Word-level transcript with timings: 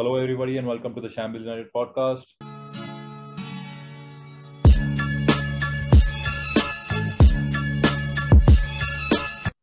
Hello, 0.00 0.16
everybody, 0.16 0.56
and 0.56 0.66
welcome 0.66 0.94
to 0.94 1.00
the 1.02 1.10
Shambles 1.10 1.42
United 1.42 1.70
podcast. 1.74 2.24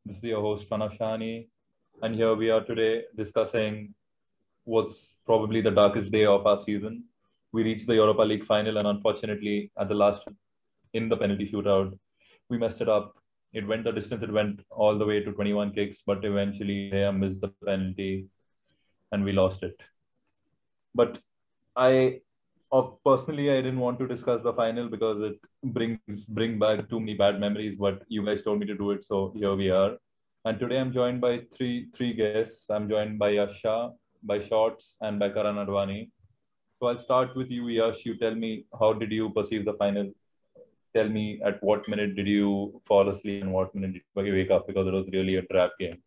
This 0.05 0.17
is 0.17 0.23
your 0.23 0.41
host, 0.41 0.69
Pranav 0.69 0.95
Shahaney, 0.99 1.47
and 2.03 2.13
here 2.13 2.35
we 2.35 2.51
are 2.51 2.63
today 2.63 3.05
discussing 3.15 3.95
what's 4.65 5.15
probably 5.25 5.61
the 5.61 5.71
darkest 5.71 6.11
day 6.11 6.25
of 6.25 6.45
our 6.45 6.61
season. 6.61 7.05
We 7.51 7.63
reached 7.63 7.87
the 7.87 7.95
Europa 7.95 8.21
League 8.21 8.45
final, 8.45 8.77
and 8.77 8.87
unfortunately, 8.87 9.71
at 9.79 9.89
the 9.89 9.95
last 9.95 10.21
in 10.93 11.09
the 11.09 11.17
penalty 11.17 11.49
shootout, 11.49 11.97
we 12.47 12.59
messed 12.59 12.81
it 12.81 12.89
up. 12.89 13.15
It 13.53 13.67
went 13.67 13.85
the 13.85 13.91
distance, 13.91 14.21
it 14.21 14.31
went 14.31 14.59
all 14.69 14.99
the 14.99 15.05
way 15.05 15.19
to 15.23 15.31
21 15.31 15.73
kicks, 15.73 16.03
but 16.05 16.23
eventually, 16.23 16.91
Hea 16.91 17.11
missed 17.11 17.41
the 17.41 17.51
penalty 17.65 18.27
and 19.11 19.23
we 19.23 19.31
lost 19.31 19.63
it. 19.63 19.81
But 20.97 21.19
I 21.75 22.21
personally, 23.05 23.51
I 23.51 23.57
didn't 23.57 23.79
want 23.79 23.99
to 23.99 24.07
discuss 24.07 24.41
the 24.43 24.53
final 24.53 24.89
because 24.89 25.21
it 25.21 25.39
brings 25.77 26.25
bring 26.25 26.57
back 26.59 26.89
too 26.89 26.99
many 26.99 27.13
bad 27.13 27.39
memories. 27.39 27.75
But 27.85 28.03
you 28.07 28.25
guys 28.25 28.41
told 28.41 28.59
me 28.59 28.65
to 28.67 28.77
do 28.83 28.91
it, 28.91 29.05
so 29.05 29.31
here 29.35 29.55
we 29.55 29.69
are. 29.69 29.91
And 30.45 30.59
today 30.59 30.79
I'm 30.79 30.93
joined 30.97 31.21
by 31.21 31.33
three 31.55 31.75
three 31.95 32.13
guests. 32.21 32.69
I'm 32.69 32.89
joined 32.89 33.19
by 33.19 33.29
Yash 33.37 33.59
Shah, 33.61 33.89
by 34.23 34.39
Shorts, 34.39 34.95
and 35.01 35.19
by 35.19 35.29
Karan 35.37 35.61
Advani. 35.65 35.99
So 36.79 36.87
I'll 36.87 37.03
start 37.03 37.35
with 37.35 37.51
you, 37.57 37.67
Yash. 37.67 38.05
You 38.05 38.17
tell 38.23 38.39
me 38.45 38.51
how 38.79 38.93
did 38.93 39.11
you 39.19 39.29
perceive 39.37 39.65
the 39.65 39.77
final? 39.83 40.11
Tell 40.95 41.09
me 41.19 41.25
at 41.51 41.61
what 41.69 41.87
minute 41.93 42.15
did 42.15 42.27
you 42.27 42.81
fall 42.91 43.09
asleep 43.09 43.43
and 43.43 43.53
what 43.53 43.75
minute 43.75 43.93
did 43.93 44.27
you 44.31 44.33
wake 44.41 44.51
up 44.57 44.67
because 44.67 44.87
it 44.87 44.99
was 45.01 45.09
really 45.19 45.35
a 45.35 45.47
trap 45.53 45.71
game. 45.79 46.01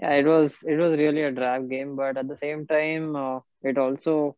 Yeah, 0.00 0.14
it 0.14 0.26
was 0.26 0.62
it 0.64 0.76
was 0.76 0.98
really 0.98 1.22
a 1.22 1.32
drag 1.32 1.68
game, 1.68 1.96
but 1.96 2.16
at 2.18 2.28
the 2.28 2.36
same 2.36 2.66
time, 2.66 3.16
uh, 3.16 3.40
it 3.62 3.78
also, 3.78 4.36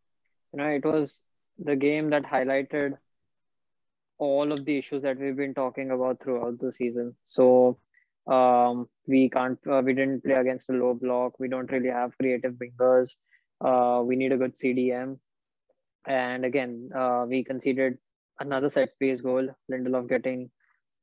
you 0.52 0.58
know, 0.58 0.66
it 0.68 0.84
was 0.84 1.22
the 1.58 1.76
game 1.76 2.10
that 2.10 2.24
highlighted 2.24 2.98
all 4.18 4.52
of 4.52 4.64
the 4.64 4.78
issues 4.78 5.02
that 5.02 5.18
we've 5.18 5.36
been 5.36 5.54
talking 5.54 5.90
about 5.90 6.20
throughout 6.22 6.58
the 6.58 6.72
season. 6.72 7.14
So 7.24 7.76
um, 8.26 8.88
we 9.06 9.28
can't, 9.30 9.58
uh, 9.70 9.82
we 9.84 9.94
didn't 9.94 10.24
play 10.24 10.34
against 10.34 10.70
a 10.70 10.72
low 10.74 10.94
block. 10.94 11.38
We 11.38 11.48
don't 11.48 11.70
really 11.72 11.88
have 11.90 12.16
creative 12.18 12.54
wingers. 12.54 13.16
Uh, 13.60 14.02
we 14.04 14.16
need 14.16 14.32
a 14.32 14.38
good 14.38 14.56
CDM, 14.56 15.18
and 16.06 16.44
again, 16.44 16.90
uh, 16.94 17.26
we 17.28 17.44
conceded 17.44 17.98
another 18.40 18.70
set 18.70 18.98
piece 18.98 19.20
goal. 19.22 19.48
Lindelof 19.70 20.08
getting 20.08 20.50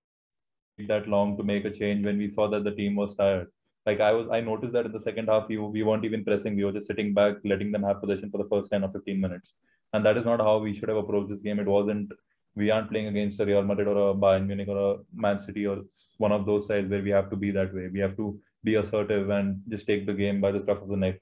that 0.88 1.08
long 1.08 1.38
to 1.38 1.44
make 1.44 1.66
a 1.66 1.72
change 1.72 2.06
when 2.06 2.18
we 2.18 2.28
saw 2.28 2.47
that 2.50 2.64
the 2.64 2.72
team 2.72 2.96
was 2.96 3.16
tired. 3.16 3.47
Like 3.86 4.00
I 4.00 4.12
was, 4.12 4.28
I 4.30 4.42
noticed 4.42 4.74
that 4.74 4.86
in 4.86 4.92
the 4.92 5.02
second 5.02 5.28
half, 5.28 5.47
we, 5.47 5.58
we 5.58 5.84
weren't 5.84 6.06
even 6.06 6.24
pressing. 6.24 6.56
We 6.56 6.66
were 6.66 6.72
just 6.72 6.88
sitting 6.88 7.14
back, 7.14 7.36
letting 7.44 7.72
them 7.72 7.84
have 7.84 8.02
possession 8.02 8.30
for 8.30 8.38
the 8.38 8.50
first 8.50 8.72
10 8.72 8.84
or 8.84 8.92
15 8.92 9.19
minutes. 9.19 9.53
And 9.94 10.06
that 10.06 10.18
is 10.18 10.25
not 10.25 10.40
how 10.40 10.59
we 10.59 10.74
should 10.74 10.90
have 10.90 10.97
approached 10.97 11.30
this 11.30 11.42
game. 11.42 11.59
It 11.59 11.68
wasn't, 11.68 12.12
we 12.56 12.69
aren't 12.69 12.90
playing 12.90 13.08
against 13.08 13.40
a 13.40 13.46
Real 13.46 13.64
Madrid 13.64 13.88
or 13.88 14.12
a 14.12 14.14
Bayern 14.14 14.46
Munich 14.46 14.68
or 14.68 14.78
a 14.78 14.97
Man 15.14 15.40
City 15.40 15.66
or 15.66 15.80
one 16.18 16.31
of 16.31 16.46
those 16.46 16.68
sides 16.68 16.90
where 16.90 17.02
we 17.02 17.09
have 17.09 17.30
to 17.31 17.36
be 17.36 17.52
that 17.52 17.74
way. 17.74 17.88
We 17.88 18.00
have 18.00 18.16
to 18.18 18.40
be 18.63 18.75
assertive 18.75 19.30
and 19.30 19.62
just 19.69 19.88
take 19.88 20.06
the 20.06 20.13
game 20.13 20.40
by 20.40 20.52
the 20.52 20.59
scruff 20.59 20.81
of 20.81 20.90
the 20.90 20.98
neck. 20.98 21.19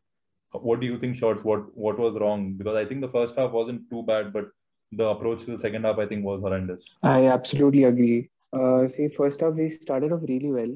What 0.51 0.79
do 0.79 0.87
you 0.87 0.97
think, 0.99 1.15
Shorts? 1.15 1.43
What 1.43 1.77
what 1.77 1.99
was 1.99 2.15
wrong? 2.15 2.53
Because 2.53 2.75
I 2.75 2.83
think 2.83 3.01
the 3.01 3.09
first 3.09 3.35
half 3.35 3.51
wasn't 3.51 3.87
too 3.89 4.01
bad, 4.01 4.33
but 4.33 4.49
the 4.91 5.05
approach 5.05 5.45
to 5.45 5.51
the 5.51 5.59
second 5.59 5.85
half, 5.85 5.99
I 5.99 6.07
think, 6.07 6.25
was 6.25 6.41
horrendous. 6.41 6.83
I 7.03 7.27
absolutely 7.27 7.83
agree. 7.83 8.29
Uh, 8.51 8.87
see, 8.87 9.07
first 9.07 9.43
off, 9.43 9.55
we 9.55 9.69
started 9.69 10.11
off 10.11 10.21
really 10.27 10.51
well. 10.51 10.75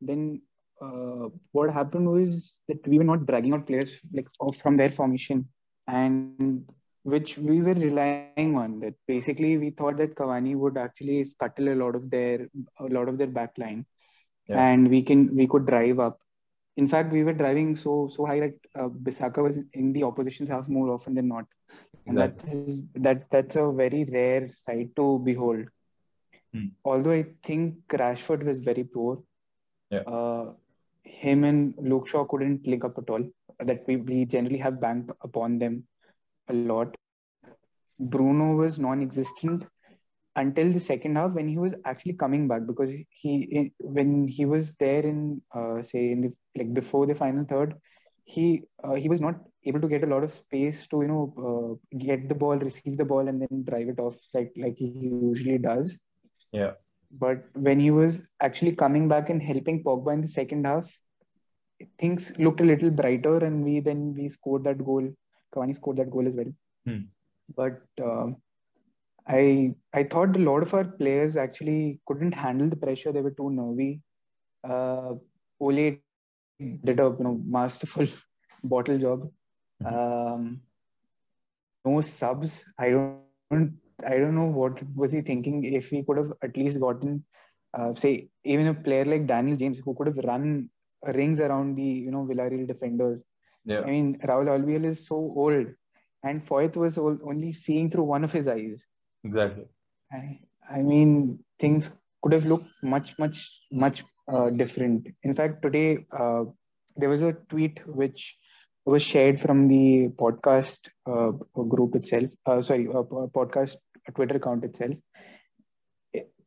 Then 0.00 0.42
uh, 0.80 1.28
what 1.52 1.72
happened 1.72 2.10
was 2.10 2.56
that 2.68 2.86
we 2.86 2.98
were 2.98 3.04
not 3.04 3.26
dragging 3.26 3.54
out 3.54 3.66
players 3.66 4.00
like 4.12 4.28
from 4.54 4.74
their 4.74 4.88
formation, 4.88 5.48
and 5.86 6.64
which 7.02 7.38
we 7.38 7.62
were 7.62 7.74
relying 7.74 8.56
on. 8.56 8.80
That 8.80 8.94
basically 9.06 9.56
we 9.56 9.70
thought 9.70 9.96
that 9.98 10.16
Cavani 10.16 10.54
would 10.56 10.76
actually 10.76 11.24
scuttle 11.24 11.68
a 11.68 11.76
lot 11.76 11.94
of 11.94 12.10
their 12.10 12.48
a 12.80 12.84
lot 12.84 13.08
of 13.08 13.16
their 13.16 13.28
backline, 13.28 13.84
yeah. 14.48 14.66
and 14.66 14.90
we 14.90 15.02
can 15.02 15.34
we 15.34 15.46
could 15.46 15.66
drive 15.66 16.00
up. 16.00 16.20
In 16.76 16.86
fact, 16.86 17.12
we 17.12 17.24
were 17.24 17.32
driving 17.32 17.74
so 17.74 18.08
so 18.08 18.26
high 18.26 18.40
that 18.40 18.54
uh, 18.74 18.88
Bissaka 18.88 19.42
was 19.42 19.58
in 19.72 19.92
the 19.92 20.02
opposition's 20.04 20.48
half 20.48 20.68
more 20.68 20.90
often 20.92 21.14
than 21.14 21.28
not 21.28 21.46
and 22.06 22.18
that 22.18 22.44
is 22.50 22.82
that 22.94 23.28
that's 23.30 23.56
a 23.56 23.70
very 23.72 24.04
rare 24.12 24.48
sight 24.48 24.94
to 24.96 25.20
behold. 25.24 25.66
Hmm. 26.52 26.66
Although 26.84 27.12
I 27.12 27.26
think 27.42 27.76
Rashford 27.88 28.44
was 28.44 28.60
very 28.60 28.84
poor. 28.84 29.22
Yeah. 29.90 30.00
Uh, 30.00 30.52
him 31.02 31.44
and 31.44 31.74
Luke 31.78 32.08
Shaw 32.08 32.24
couldn't 32.24 32.66
link 32.66 32.84
up 32.84 32.98
at 32.98 33.10
all. 33.10 33.24
That 33.60 33.84
we, 33.86 33.96
we 33.96 34.24
generally 34.24 34.58
have 34.58 34.80
banked 34.80 35.10
upon 35.22 35.58
them 35.58 35.84
a 36.48 36.52
lot. 36.52 36.96
Bruno 37.98 38.54
was 38.54 38.78
non-existent 38.78 39.64
until 40.36 40.70
the 40.70 40.80
second 40.80 41.16
half 41.16 41.32
when 41.32 41.48
he 41.48 41.58
was 41.58 41.74
actually 41.84 42.12
coming 42.12 42.46
back 42.46 42.66
because 42.66 42.90
he 43.10 43.72
when 43.78 44.28
he 44.28 44.44
was 44.44 44.74
there 44.74 45.00
in 45.00 45.40
uh, 45.54 45.82
say 45.82 46.10
in 46.12 46.20
the 46.20 46.32
like 46.56 46.72
before 46.74 47.06
the 47.06 47.14
final 47.14 47.44
third 47.44 47.74
he 48.26 48.62
uh, 48.84 48.94
he 48.94 49.08
was 49.08 49.20
not 49.20 49.36
able 49.64 49.80
to 49.80 49.88
get 49.88 50.04
a 50.04 50.06
lot 50.06 50.24
of 50.24 50.32
space 50.32 50.86
to 50.88 51.00
you 51.02 51.08
know 51.08 51.22
uh, 51.46 51.98
get 51.98 52.28
the 52.28 52.34
ball, 52.34 52.56
receive 52.56 52.96
the 52.96 53.04
ball, 53.04 53.28
and 53.28 53.40
then 53.40 53.64
drive 53.64 53.88
it 53.88 54.00
off 54.00 54.16
like 54.34 54.52
like 54.56 54.76
he 54.76 54.88
usually 55.12 55.58
does. 55.58 55.98
Yeah. 56.52 56.72
But 57.12 57.44
when 57.54 57.78
he 57.78 57.90
was 57.90 58.22
actually 58.42 58.72
coming 58.72 59.08
back 59.08 59.30
and 59.30 59.42
helping 59.42 59.82
Pogba 59.82 60.12
in 60.12 60.20
the 60.20 60.28
second 60.28 60.66
half, 60.66 60.92
things 62.00 62.32
looked 62.38 62.60
a 62.60 62.64
little 62.64 62.90
brighter, 62.90 63.36
and 63.38 63.64
we 63.64 63.80
then 63.80 64.12
we 64.14 64.28
scored 64.28 64.64
that 64.64 64.84
goal. 64.84 65.08
Cavani 65.54 65.74
scored 65.74 65.98
that 65.98 66.10
goal 66.10 66.26
as 66.26 66.36
well. 66.36 66.52
Hmm. 66.84 67.02
But 67.56 67.80
uh, 68.02 68.26
I 69.28 69.74
I 69.92 70.04
thought 70.04 70.36
a 70.36 70.38
lot 70.38 70.62
of 70.62 70.72
our 70.74 70.84
players 70.84 71.36
actually 71.36 72.00
couldn't 72.06 72.32
handle 72.32 72.68
the 72.68 72.76
pressure. 72.76 73.12
They 73.12 73.22
were 73.22 73.32
too 73.32 73.50
nervy. 73.50 74.00
Uh, 74.62 75.14
Ole 75.60 75.98
did 76.84 77.00
a 77.00 77.14
you 77.18 77.24
know 77.24 77.40
masterful 77.44 78.06
bottle 78.64 78.98
job. 78.98 79.30
Um, 79.84 80.60
no 81.84 82.00
subs. 82.00 82.64
I 82.78 82.90
don't. 82.90 83.72
I 84.04 84.18
don't 84.18 84.34
know 84.34 84.46
what 84.46 84.80
was 84.94 85.12
he 85.12 85.22
thinking. 85.22 85.64
If 85.64 85.88
he 85.88 86.02
could 86.04 86.18
have 86.18 86.32
at 86.42 86.56
least 86.56 86.78
gotten, 86.80 87.24
uh, 87.74 87.94
say, 87.94 88.28
even 88.44 88.66
a 88.68 88.74
player 88.74 89.04
like 89.04 89.26
Daniel 89.26 89.56
James, 89.56 89.78
who 89.78 89.94
could 89.94 90.08
have 90.08 90.24
run 90.24 90.70
rings 91.14 91.40
around 91.40 91.76
the 91.76 91.82
you 91.82 92.10
know 92.10 92.24
Villarreal 92.24 92.66
defenders. 92.66 93.24
Yeah. 93.64 93.80
I 93.80 93.90
mean, 93.90 94.18
Raul 94.18 94.46
Albiol 94.46 94.84
is 94.84 95.06
so 95.06 95.16
old, 95.16 95.66
and 96.22 96.46
Foyth 96.46 96.76
was 96.76 96.98
only 96.98 97.52
seeing 97.52 97.90
through 97.90 98.04
one 98.04 98.22
of 98.22 98.32
his 98.32 98.46
eyes. 98.46 98.84
Exactly. 99.26 99.64
I, 100.12 100.40
I 100.70 100.82
mean, 100.82 101.38
things 101.58 101.90
could 102.22 102.32
have 102.32 102.46
looked 102.46 102.68
much, 102.82 103.18
much, 103.18 103.50
much 103.72 104.04
uh, 104.28 104.50
different. 104.50 105.08
In 105.22 105.34
fact, 105.34 105.62
today 105.62 106.06
uh, 106.12 106.44
there 106.96 107.08
was 107.08 107.22
a 107.22 107.32
tweet 107.50 107.80
which 107.86 108.36
was 108.84 109.02
shared 109.02 109.40
from 109.40 109.68
the 109.68 110.08
podcast 110.22 110.88
uh, 111.06 111.30
group 111.64 111.96
itself. 111.96 112.30
Uh, 112.46 112.62
sorry, 112.62 112.86
podcast 112.86 113.76
Twitter 114.14 114.36
account 114.36 114.64
itself. 114.64 114.96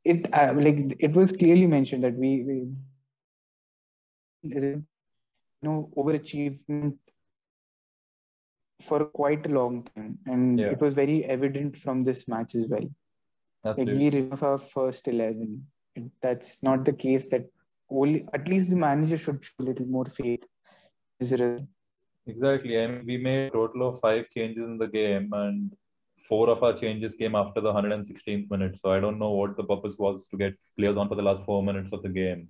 It, 0.05 0.33
uh, 0.33 0.53
like 0.55 0.95
it 0.99 1.13
was 1.13 1.31
clearly 1.31 1.67
mentioned 1.67 2.03
that 2.03 2.15
we, 2.15 2.43
we 2.43 2.67
know 5.61 5.89
overachievement 5.97 6.97
for 8.81 9.05
quite 9.05 9.45
a 9.45 9.49
long 9.49 9.83
time, 9.83 10.17
and 10.25 10.59
Yeah. 10.59 10.71
it 10.71 10.81
was 10.81 10.93
very 10.93 11.25
evident 11.25 11.75
from 11.75 12.03
this 12.03 12.27
match 12.27 12.55
as 12.55 12.67
well. 12.67 12.87
Like 13.65 13.77
we 13.99 14.09
remove 14.09 14.43
our 14.43 14.57
first 14.57 15.07
eleven. 15.07 15.67
That's 16.21 16.63
not 16.63 16.85
the 16.85 16.93
case. 16.93 17.27
That 17.27 17.47
only 17.89 18.25
at 18.33 18.47
least 18.47 18.69
the 18.69 18.77
manager 18.77 19.17
should 19.17 19.43
show 19.43 19.55
a 19.59 19.63
little 19.63 19.85
more 19.85 20.05
faith. 20.05 20.45
Exactly. 22.27 22.81
I 22.81 22.87
mean, 22.87 23.05
we 23.05 23.17
made 23.17 23.47
a 23.47 23.49
total 23.51 23.89
of 23.89 23.99
five 23.99 24.29
changes 24.35 24.63
in 24.63 24.77
the 24.77 24.87
game, 24.87 25.33
and 25.33 25.75
four 26.27 26.49
of 26.49 26.63
our 26.63 26.73
changes 26.73 27.15
came 27.15 27.35
after 27.35 27.59
the 27.59 27.73
116th 27.73 28.49
minute. 28.49 28.79
So 28.79 28.91
I 28.91 28.99
don't 28.99 29.19
know 29.19 29.31
what 29.31 29.57
the 29.57 29.63
purpose 29.63 29.95
was 29.97 30.27
to 30.29 30.37
get 30.37 30.55
players 30.77 30.95
on 30.95 31.09
for 31.09 31.15
the 31.15 31.21
last 31.21 31.43
four 31.45 31.63
minutes 31.63 31.89
of 31.91 32.03
the 32.03 32.09
game. 32.09 32.49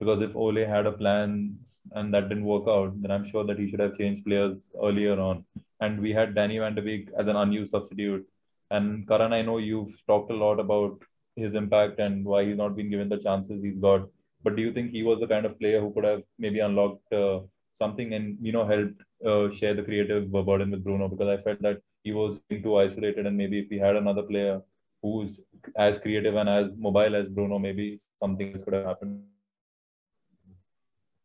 Because 0.00 0.22
if 0.22 0.34
Ole 0.34 0.64
had 0.66 0.86
a 0.86 0.92
plan 0.92 1.56
and 1.92 2.12
that 2.14 2.28
didn't 2.28 2.44
work 2.44 2.66
out, 2.66 3.00
then 3.02 3.10
I'm 3.10 3.24
sure 3.24 3.44
that 3.44 3.58
he 3.58 3.70
should 3.70 3.80
have 3.80 3.98
changed 3.98 4.24
players 4.24 4.70
earlier 4.82 5.20
on. 5.20 5.44
And 5.80 6.00
we 6.00 6.12
had 6.12 6.34
Donny 6.34 6.58
Van 6.58 6.74
de 6.74 6.82
Beek 6.82 7.10
as 7.18 7.28
an 7.28 7.36
unused 7.36 7.72
substitute. 7.72 8.26
And 8.70 9.06
Karan, 9.06 9.32
I 9.32 9.42
know 9.42 9.58
you've 9.58 9.94
talked 10.06 10.30
a 10.30 10.34
lot 10.34 10.58
about 10.58 11.02
his 11.36 11.54
impact 11.54 12.00
and 12.00 12.24
why 12.24 12.44
he's 12.44 12.56
not 12.56 12.76
been 12.76 12.90
given 12.90 13.08
the 13.08 13.18
chances 13.18 13.62
he's 13.62 13.80
got. 13.80 14.08
But 14.42 14.56
do 14.56 14.62
you 14.62 14.72
think 14.72 14.92
he 14.92 15.02
was 15.02 15.20
the 15.20 15.26
kind 15.26 15.44
of 15.44 15.58
player 15.58 15.80
who 15.80 15.92
could 15.92 16.04
have 16.04 16.22
maybe 16.38 16.60
unlocked 16.60 17.12
uh, 17.12 17.40
something 17.74 18.14
and 18.14 18.38
you 18.40 18.52
know 18.52 18.66
helped 18.66 19.02
uh, 19.26 19.50
share 19.50 19.74
the 19.74 19.82
creative 19.82 20.30
burden 20.32 20.70
with 20.70 20.84
Bruno? 20.84 21.08
Because 21.08 21.28
I 21.28 21.42
felt 21.42 21.60
that 21.62 21.82
he 22.04 22.12
was 22.12 22.40
too 22.50 22.76
isolated, 22.76 23.26
and 23.26 23.36
maybe 23.36 23.58
if 23.60 23.66
we 23.70 23.78
had 23.78 23.96
another 23.96 24.22
player 24.22 24.62
who's 25.02 25.42
as 25.76 25.98
creative 25.98 26.36
and 26.36 26.48
as 26.48 26.72
mobile 26.76 27.14
as 27.14 27.28
Bruno, 27.28 27.58
maybe 27.58 28.00
something 28.22 28.52
could 28.64 28.74
have 28.74 28.86
happened. 28.86 29.22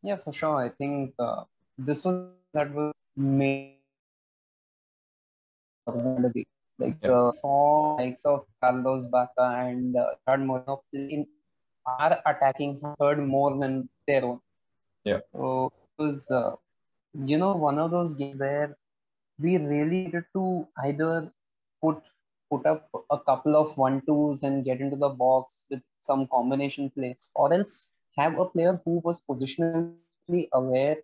Yeah, 0.06 0.18
for 0.24 0.32
sure. 0.32 0.58
I 0.64 0.70
think 0.70 1.14
uh, 1.18 1.44
this 1.78 2.04
was 2.04 2.18
that 2.54 2.72
was 2.80 2.94
made 3.16 3.78
like 6.80 6.98
Yeah. 7.02 7.12
uh, 7.12 7.32
saw 7.32 7.96
likes 8.00 8.26
of 8.26 8.44
Carlos 8.62 9.08
Bacca 9.16 9.48
and 9.70 9.98
uh, 9.98 10.06
Gerard 10.28 10.46
Moreno 10.50 10.84
in 10.94 11.26
are 11.88 12.22
attacking 12.26 12.82
third 13.00 13.20
more 13.34 13.58
than 13.58 13.90
their 14.08 14.26
own. 14.26 14.40
Yeah. 15.04 15.20
So 15.32 15.72
it 15.74 16.04
was 16.04 16.30
uh, 16.30 16.56
you 17.32 17.38
know 17.38 17.54
one 17.56 17.80
of 17.80 17.90
those 17.92 18.14
games 18.22 18.40
where 18.40 18.78
we 19.40 19.58
really 19.58 20.04
needed 20.06 20.26
to 20.34 20.68
either 20.84 21.32
put 21.82 22.02
put 22.52 22.66
up 22.68 22.88
a 23.10 23.20
couple 23.32 23.56
of 23.64 23.76
one 23.88 24.02
twos 24.06 24.44
and 24.44 24.64
get 24.70 24.80
into 24.80 24.98
the 25.08 25.10
box 25.10 25.66
with 25.70 25.82
some 26.00 26.28
combination 26.28 26.92
play, 26.92 27.18
or 27.34 27.52
else 27.54 27.90
have 28.18 28.38
a 28.40 28.46
player 28.46 28.80
who 28.86 29.02
was 29.04 29.22
positionally 29.30 30.50
aware 30.54 30.98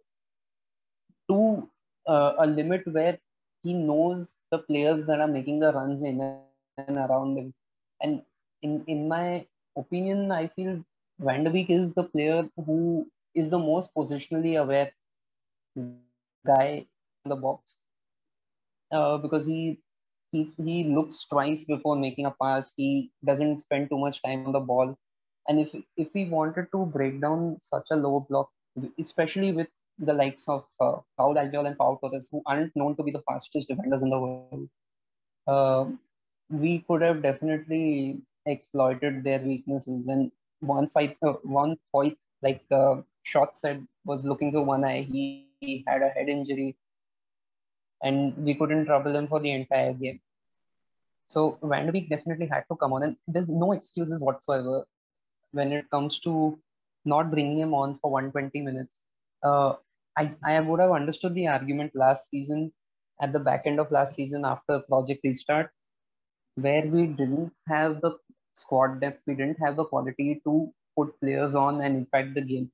to 1.29 1.69
uh, 2.07 2.33
a 2.39 2.45
limit 2.45 2.87
where 2.87 3.17
he 3.63 3.73
knows 3.73 4.35
the 4.51 4.57
players 4.57 5.03
that 5.05 5.19
are 5.19 5.27
making 5.27 5.59
the 5.59 5.71
runs 5.71 6.01
in 6.01 6.19
and 6.77 6.97
around 6.97 7.37
him. 7.37 7.53
And 8.01 8.21
in 8.61 8.83
in 8.87 9.07
my 9.07 9.45
opinion, 9.75 10.31
I 10.31 10.47
feel 10.47 10.83
Van 11.19 11.43
de 11.43 11.49
Beek 11.49 11.69
is 11.69 11.91
the 11.91 12.03
player 12.03 12.49
who 12.65 13.07
is 13.35 13.49
the 13.49 13.59
most 13.59 13.93
positionally 13.93 14.59
aware 14.59 14.91
guy 16.45 16.85
in 17.23 17.29
the 17.29 17.35
box 17.35 17.79
uh, 18.91 19.17
because 19.17 19.45
he 19.45 19.79
he 20.31 20.49
he 20.57 20.83
looks 20.85 21.25
twice 21.25 21.63
before 21.63 21.95
making 21.95 22.25
a 22.25 22.31
pass. 22.31 22.73
He 22.75 23.11
doesn't 23.23 23.59
spend 23.59 23.89
too 23.89 23.99
much 23.99 24.21
time 24.21 24.45
on 24.45 24.51
the 24.53 24.59
ball. 24.59 24.97
And 25.47 25.59
if 25.59 25.75
if 25.97 26.09
we 26.13 26.25
wanted 26.25 26.67
to 26.71 26.85
break 26.85 27.19
down 27.21 27.57
such 27.61 27.87
a 27.91 27.95
low 27.95 28.25
block, 28.29 28.49
especially 28.99 29.51
with 29.51 29.67
the 29.97 30.13
likes 30.13 30.47
of 30.47 30.65
uh, 30.79 30.97
Raul 31.19 31.37
Albiol 31.37 31.67
and 31.67 31.77
Pau 31.77 31.97
Torres, 32.01 32.29
who 32.31 32.41
aren't 32.45 32.75
known 32.75 32.95
to 32.95 33.03
be 33.03 33.11
the 33.11 33.23
fastest 33.27 33.67
defenders 33.67 34.01
in 34.01 34.09
the 34.09 34.19
world, 34.19 34.69
uh, 35.47 35.85
we 36.49 36.79
could 36.87 37.01
have 37.01 37.21
definitely 37.21 38.21
exploited 38.45 39.23
their 39.23 39.39
weaknesses. 39.39 40.07
And 40.07 40.31
Juan 40.61 40.89
Foyth, 40.95 41.15
uh, 41.23 41.33
Juan 41.43 41.77
Foyth, 41.93 42.17
like 42.41 42.63
uh, 42.71 42.97
Shot 43.23 43.57
said, 43.57 43.85
was 44.05 44.23
looking 44.23 44.51
to 44.53 44.61
one 44.61 44.83
eye. 44.83 45.03
He, 45.03 45.47
he 45.59 45.83
had 45.87 46.01
a 46.01 46.09
head 46.09 46.29
injury, 46.29 46.75
and 48.03 48.35
we 48.37 48.55
couldn't 48.55 48.85
trouble 48.85 49.15
him 49.15 49.27
for 49.27 49.39
the 49.39 49.51
entire 49.51 49.93
game. 49.93 50.19
So 51.27 51.57
Van 51.63 51.89
Beek 51.91 52.09
definitely 52.09 52.47
had 52.47 52.65
to 52.69 52.75
come 52.75 52.93
on, 52.93 53.03
and 53.03 53.15
there's 53.27 53.47
no 53.47 53.71
excuses 53.71 54.21
whatsoever 54.21 54.85
when 55.51 55.71
it 55.71 55.89
comes 55.89 56.19
to 56.19 56.59
not 57.05 57.31
bringing 57.31 57.59
him 57.59 57.73
on 57.73 57.97
for 58.01 58.11
120 58.11 58.61
minutes. 58.61 59.01
Uh, 59.43 59.73
I, 60.17 60.33
I 60.43 60.59
would 60.59 60.79
have 60.79 60.91
understood 60.91 61.35
the 61.35 61.47
argument 61.47 61.91
last 61.95 62.29
season 62.29 62.71
at 63.21 63.33
the 63.33 63.39
back 63.39 63.63
end 63.65 63.79
of 63.79 63.91
last 63.91 64.15
season 64.15 64.45
after 64.45 64.79
Project 64.79 65.21
Restart, 65.23 65.69
where 66.55 66.85
we 66.85 67.07
didn't 67.07 67.51
have 67.67 68.01
the 68.01 68.17
squad 68.55 68.99
depth, 68.99 69.21
we 69.25 69.35
didn't 69.35 69.59
have 69.59 69.75
the 69.75 69.85
quality 69.85 70.41
to 70.43 70.71
put 70.97 71.19
players 71.19 71.55
on 71.55 71.81
and 71.81 71.95
impact 71.95 72.33
the 72.33 72.41
game. 72.41 72.71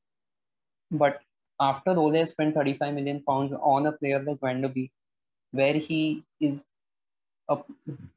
But 0.92 1.22
after 1.60 1.92
Ole 1.92 2.26
spent 2.26 2.56
35 2.56 2.94
million 2.94 3.24
pounds 3.24 3.54
on 3.62 3.86
a 3.88 3.92
player 3.92 4.22
like 4.24 4.40
Van 4.42 4.62
de 4.62 4.70
Beek, 4.70 4.92
where 5.52 5.74
he 5.74 6.24
is 6.40 6.66
a, 7.50 7.58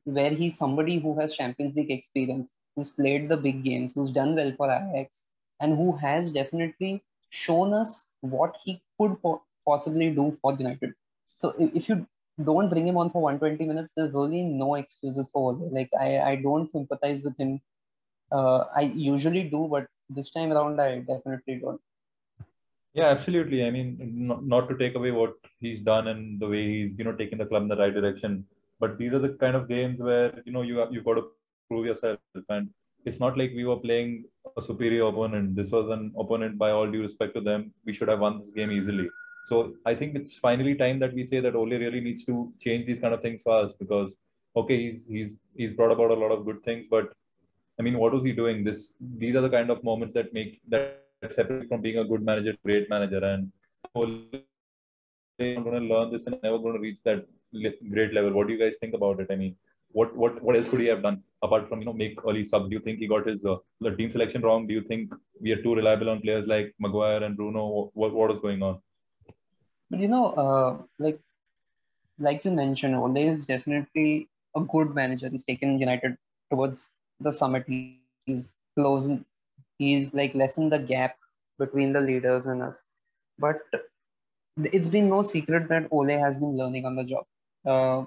where 0.05 0.31
he's 0.31 0.57
somebody 0.57 0.99
who 0.99 1.19
has 1.19 1.35
Champions 1.35 1.77
League 1.77 1.91
experience, 1.91 2.51
who's 2.75 2.91
played 2.91 3.29
the 3.29 3.37
big 3.37 3.63
games, 3.65 3.93
who's 3.95 4.11
done 4.11 4.35
well 4.35 4.53
for 4.57 4.71
Ajax, 4.71 5.25
and 5.61 5.77
who 5.77 5.97
has 5.97 6.31
definitely 6.31 7.03
shown 7.31 7.73
us 7.73 8.07
what 8.21 8.57
he 8.65 8.81
could 8.99 9.21
po- 9.23 9.43
possibly 9.67 10.11
do 10.11 10.37
for 10.43 10.55
United. 10.55 10.95
So 11.37 11.55
if, 11.59 11.75
if 11.75 11.89
you 11.89 12.07
don't 12.45 12.69
bring 12.69 12.87
him 12.87 12.97
on 12.97 13.11
for 13.11 13.23
120 13.23 13.67
minutes, 13.67 13.93
there's 13.97 14.13
really 14.13 14.43
no 14.43 14.75
excuses 14.75 15.31
for 15.31 15.53
Ole. 15.53 15.71
Like 15.73 15.91
I, 15.99 16.19
I 16.21 16.37
don't 16.37 16.69
sympathize 16.69 17.23
with 17.23 17.37
him. 17.37 17.61
Uh, 18.33 18.65
I 18.75 18.83
usually 18.95 19.45
do, 19.45 19.69
but 19.71 19.87
this 20.09 20.31
time 20.31 20.53
around, 20.53 20.81
I 20.81 20.99
definitely 21.01 21.57
don't. 21.57 21.81
Yeah, 22.93 23.07
absolutely. 23.07 23.65
I 23.65 23.71
mean, 23.71 23.99
not, 24.01 24.45
not 24.45 24.69
to 24.69 24.77
take 24.77 24.97
away 24.97 25.13
what 25.13 25.35
he's 25.61 25.81
done 25.81 26.09
and 26.09 26.41
the 26.41 26.49
way 26.49 26.67
he's, 26.67 26.99
you 26.99 27.05
know, 27.05 27.13
taking 27.13 27.39
the 27.39 27.47
club 27.47 27.63
in 27.63 27.69
the 27.69 27.77
right 27.77 27.95
direction. 27.95 28.45
But 28.81 28.99
these 28.99 29.13
are 29.13 29.19
the 29.19 29.31
kind 29.31 29.55
of 29.55 29.69
games 29.69 30.01
where, 30.01 30.43
you 30.45 30.53
know, 30.53 30.63
you 30.63 30.79
have, 30.79 30.93
you've 30.93 31.05
got 31.05 31.15
to 31.15 31.29
prove 31.71 31.87
yourself. 31.87 32.19
And 32.49 32.69
it's 33.05 33.21
not 33.21 33.39
like 33.39 33.53
we 33.55 33.65
were 33.65 33.77
playing 33.77 34.25
a 34.57 34.63
superior 34.63 35.07
opponent. 35.07 35.57
This 35.57 35.71
was 35.71 35.89
an 35.91 36.13
opponent, 36.19 36.59
by 36.59 36.71
all 36.71 36.91
due 36.91 37.03
respect 37.03 37.35
to 37.35 37.41
them. 37.41 37.73
We 37.87 37.93
should 37.93 38.09
have 38.09 38.21
won 38.21 38.41
this 38.41 38.51
game 38.51 38.71
easily. 38.71 39.09
So 39.47 39.75
I 39.87 39.95
think 39.95 40.17
it's 40.17 40.37
finally 40.37 40.75
time 40.75 40.99
that 41.01 41.15
we 41.15 41.25
say 41.25 41.41
that 41.41 41.57
Ole 41.57 41.79
really 41.85 42.01
needs 42.01 42.25
to 42.25 42.53
change 42.61 42.87
these 42.87 43.01
kind 43.01 43.15
of 43.15 43.23
things 43.23 43.43
fast 43.43 43.79
because, 43.79 44.13
okay, 44.55 44.77
he's 44.85 45.07
he's 45.07 45.33
he's 45.57 45.73
brought 45.73 45.93
about 45.93 46.11
a 46.11 46.21
lot 46.23 46.33
of 46.37 46.45
good 46.45 46.63
things, 46.63 46.87
but 46.91 47.13
I 47.79 47.83
mean, 47.83 47.99
what 47.99 48.13
was 48.13 48.23
he 48.23 48.33
doing? 48.33 48.63
This 48.65 48.95
these 49.23 49.35
are 49.37 49.41
the 49.41 49.55
kind 49.57 49.71
of 49.71 49.83
moments 49.83 50.15
that 50.15 50.35
make 50.35 50.61
that 50.69 51.03
separate 51.31 51.69
from 51.69 51.81
being 51.81 51.99
a 51.99 52.05
good 52.05 52.23
manager 52.23 52.55
great 52.65 52.91
manager. 52.91 53.23
And 53.33 53.51
Ole 53.95 54.13
is 55.39 55.65
going 55.65 55.81
to 55.81 55.95
learn 55.95 56.13
this 56.13 56.27
and 56.27 56.37
never 56.43 56.59
going 56.59 56.75
to 56.75 56.81
reach 56.81 57.03
that 57.05 57.27
great 57.95 58.13
level. 58.13 58.33
What 58.33 58.47
do 58.47 58.53
you 58.53 58.59
guys 58.59 58.77
think 58.81 58.95
about 58.95 59.21
it? 59.21 59.29
I 59.31 59.37
mean, 59.37 59.57
what 59.93 60.17
what 60.17 60.41
what 60.43 60.57
else 60.57 60.69
could 60.69 60.81
he 60.81 60.87
have 60.87 61.03
done 61.03 61.23
apart 61.43 61.69
from 61.69 61.81
you 61.81 61.87
know 61.87 61.93
make 61.93 62.19
early 62.27 62.45
subs? 62.45 62.69
Do 62.69 62.75
you 62.75 62.81
think 62.81 62.99
he 62.99 63.07
got 63.07 63.27
his 63.27 63.45
uh, 63.45 63.57
the 63.81 63.91
team 63.91 64.11
selection 64.11 64.43
wrong? 64.43 64.67
Do 64.67 64.75
you 64.75 64.83
think 64.83 65.13
we 65.41 65.53
are 65.53 65.63
too 65.63 65.75
reliable 65.75 66.11
on 66.11 66.21
players 66.21 66.47
like 66.47 66.75
Maguire 66.79 67.23
and 67.25 67.37
Bruno? 67.37 67.91
What 67.95 68.13
what 68.13 68.31
is 68.31 68.39
going 68.41 68.63
on? 68.63 68.81
But 69.91 70.01
you 70.01 70.09
know, 70.09 70.27
uh, 70.33 70.83
like 70.99 71.21
like 72.19 72.45
you 72.45 72.51
mentioned, 72.51 72.95
Ole 72.95 73.17
is 73.17 73.45
definitely 73.45 74.29
a 74.55 74.61
good 74.61 74.95
manager. 74.95 75.29
He's 75.29 75.45
taken 75.45 75.79
United 75.79 76.17
towards 76.51 76.91
the 77.21 77.33
summit. 77.33 77.65
He's 78.27 78.55
closing. 78.77 79.25
He's 79.79 80.13
like 80.15 80.35
lessened 80.35 80.73
the 80.73 80.79
gap 80.79 81.17
between 81.59 81.93
the 81.93 82.01
leaders 82.01 82.47
and 82.47 82.63
us. 82.63 82.85
But 83.39 83.59
it's 84.57 84.89
been 84.89 85.09
no 85.09 85.23
secret 85.23 85.69
that 85.69 85.89
Ole 85.91 86.19
has 86.19 86.37
been 86.37 86.57
learning 86.57 86.85
on 86.85 86.97
the 86.97 87.05
job. 87.05 87.25
Uh, 87.65 88.05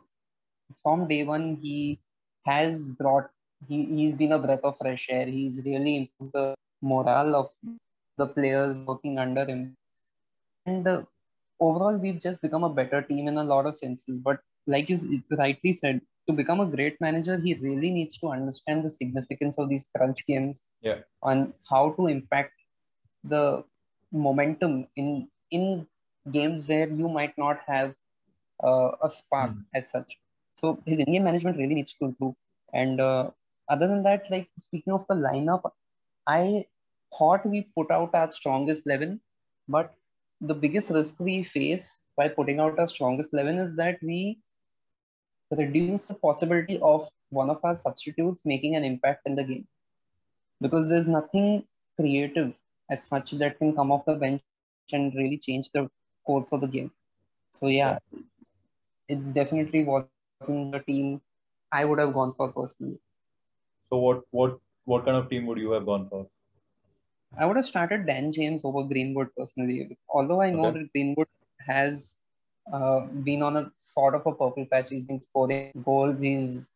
from 0.82 1.08
day 1.08 1.24
one, 1.24 1.58
he 1.62 2.00
has 2.46 2.92
brought. 2.92 3.30
He 3.68 3.86
he's 3.86 4.14
been 4.14 4.34
a 4.34 4.40
breath 4.40 4.64
of 4.64 4.78
fresh 4.78 5.08
air. 5.10 5.26
He's 5.26 5.62
really 5.66 5.96
improved 5.98 6.34
the 6.34 6.56
morale 6.82 7.36
of 7.36 7.52
the 8.18 8.28
players 8.28 8.78
working 8.86 9.18
under 9.20 9.46
him, 9.46 9.76
and 10.66 10.88
uh, 10.88 11.04
overall, 11.60 11.96
we've 11.98 12.20
just 12.20 12.42
become 12.42 12.64
a 12.64 12.70
better 12.70 13.02
team 13.02 13.28
in 13.28 13.38
a 13.38 13.44
lot 13.44 13.66
of 13.66 13.76
senses. 13.76 14.20
But 14.20 14.40
like 14.68 14.90
you 14.90 14.98
rightly 15.32 15.74
said, 15.74 16.02
to 16.28 16.34
become 16.34 16.60
a 16.60 16.66
great 16.66 17.00
manager, 17.02 17.38
he 17.38 17.54
really 17.56 17.92
needs 17.92 18.18
to 18.20 18.30
understand 18.30 18.84
the 18.84 18.90
significance 18.90 19.58
of 19.58 19.70
these 19.70 19.88
crunch 19.96 20.26
games. 20.26 20.66
Yeah. 20.82 21.00
On 21.22 21.54
how 21.70 21.92
to 21.92 22.08
impact 22.08 22.54
the 23.24 23.64
momentum 24.12 24.88
in 24.96 25.28
in 25.52 25.88
games 26.32 26.68
where 26.68 26.88
you 26.88 27.10
might 27.10 27.38
not 27.38 27.60
have 27.68 27.94
uh, 28.64 28.92
a 29.02 29.10
spark 29.10 29.52
Mm. 29.52 29.66
as 29.76 29.90
such. 29.90 30.18
So 30.56 30.82
his 30.86 31.00
in-game 31.00 31.24
management 31.24 31.58
really 31.58 31.76
needs 31.76 31.94
to 32.00 32.06
improve. 32.06 32.36
And 32.74 33.00
uh, 33.00 33.32
other 33.70 33.88
than 33.88 34.04
that, 34.04 34.30
like 34.30 34.50
speaking 34.60 34.94
of 34.94 35.06
the 35.08 35.16
lineup, 35.16 35.70
I 36.28 36.66
thought 37.18 37.46
we 37.46 37.68
put 37.76 37.92
out 37.92 38.14
our 38.14 38.32
strongest 38.32 38.84
eleven, 38.86 39.20
but 39.68 39.94
the 40.44 40.54
biggest 40.54 40.90
risk 40.90 41.16
we 41.20 41.42
face 41.44 42.02
by 42.18 42.28
putting 42.28 42.60
out 42.60 42.78
our 42.78 42.88
strongest 42.88 43.34
11 43.34 43.60
is 43.60 43.76
that 43.76 43.98
we 44.04 44.38
reduce 45.52 46.08
the 46.08 46.14
possibility 46.16 46.80
of 46.82 47.08
one 47.30 47.50
of 47.50 47.60
our 47.64 47.76
substitutes 47.76 48.42
making 48.44 48.76
an 48.76 48.84
impact 48.84 49.22
in 49.26 49.36
the 49.36 49.44
game 49.44 49.66
because 50.60 50.88
there's 50.88 51.08
nothing 51.08 51.64
creative 51.96 52.54
as 52.90 53.04
such 53.04 53.32
that 53.32 53.58
can 53.58 53.74
come 53.74 53.92
off 53.92 54.06
the 54.06 54.16
bench 54.16 54.42
and 54.92 55.16
really 55.16 55.38
change 55.38 55.70
the 55.74 55.90
course 56.26 56.52
of 56.52 56.62
the 56.62 56.68
game. 56.68 56.92
So 57.54 57.68
yeah, 57.68 58.00
it 59.08 59.34
definitely 59.34 59.84
wasn't 60.44 60.72
the 60.72 60.80
team 60.80 61.22
I 61.72 61.86
would 61.86 62.00
have 62.00 62.14
gone 62.14 62.34
for 62.38 62.52
personally. 62.52 63.00
So 63.90 63.98
what 63.98 64.22
what 64.32 64.60
what 64.86 65.06
kind 65.06 65.18
of 65.18 65.30
team 65.30 65.46
would 65.48 65.58
you 65.58 65.72
have 65.72 65.86
gone 65.86 66.08
for? 66.10 66.28
I 67.38 67.46
would 67.46 67.58
have 67.58 67.66
started 67.66 68.06
Dan 68.06 68.32
James 68.32 68.64
over 68.64 68.84
Greenwood 68.84 69.30
personally. 69.38 69.98
Although 70.10 70.42
I 70.42 70.50
know 70.52 70.68
Okay. 70.68 70.80
that 70.80 70.92
Greenwood 70.94 71.28
has 71.68 72.18
uh, 72.72 73.02
been 73.30 73.42
on 73.42 73.58
a 73.58 73.72
sort 73.82 74.16
of 74.16 74.26
a 74.26 74.32
purple 74.32 74.66
patch. 74.72 74.90
He's 74.90 75.04
been 75.04 75.22
scoring 75.22 75.72
goals. 75.86 76.22
He's 76.22 76.72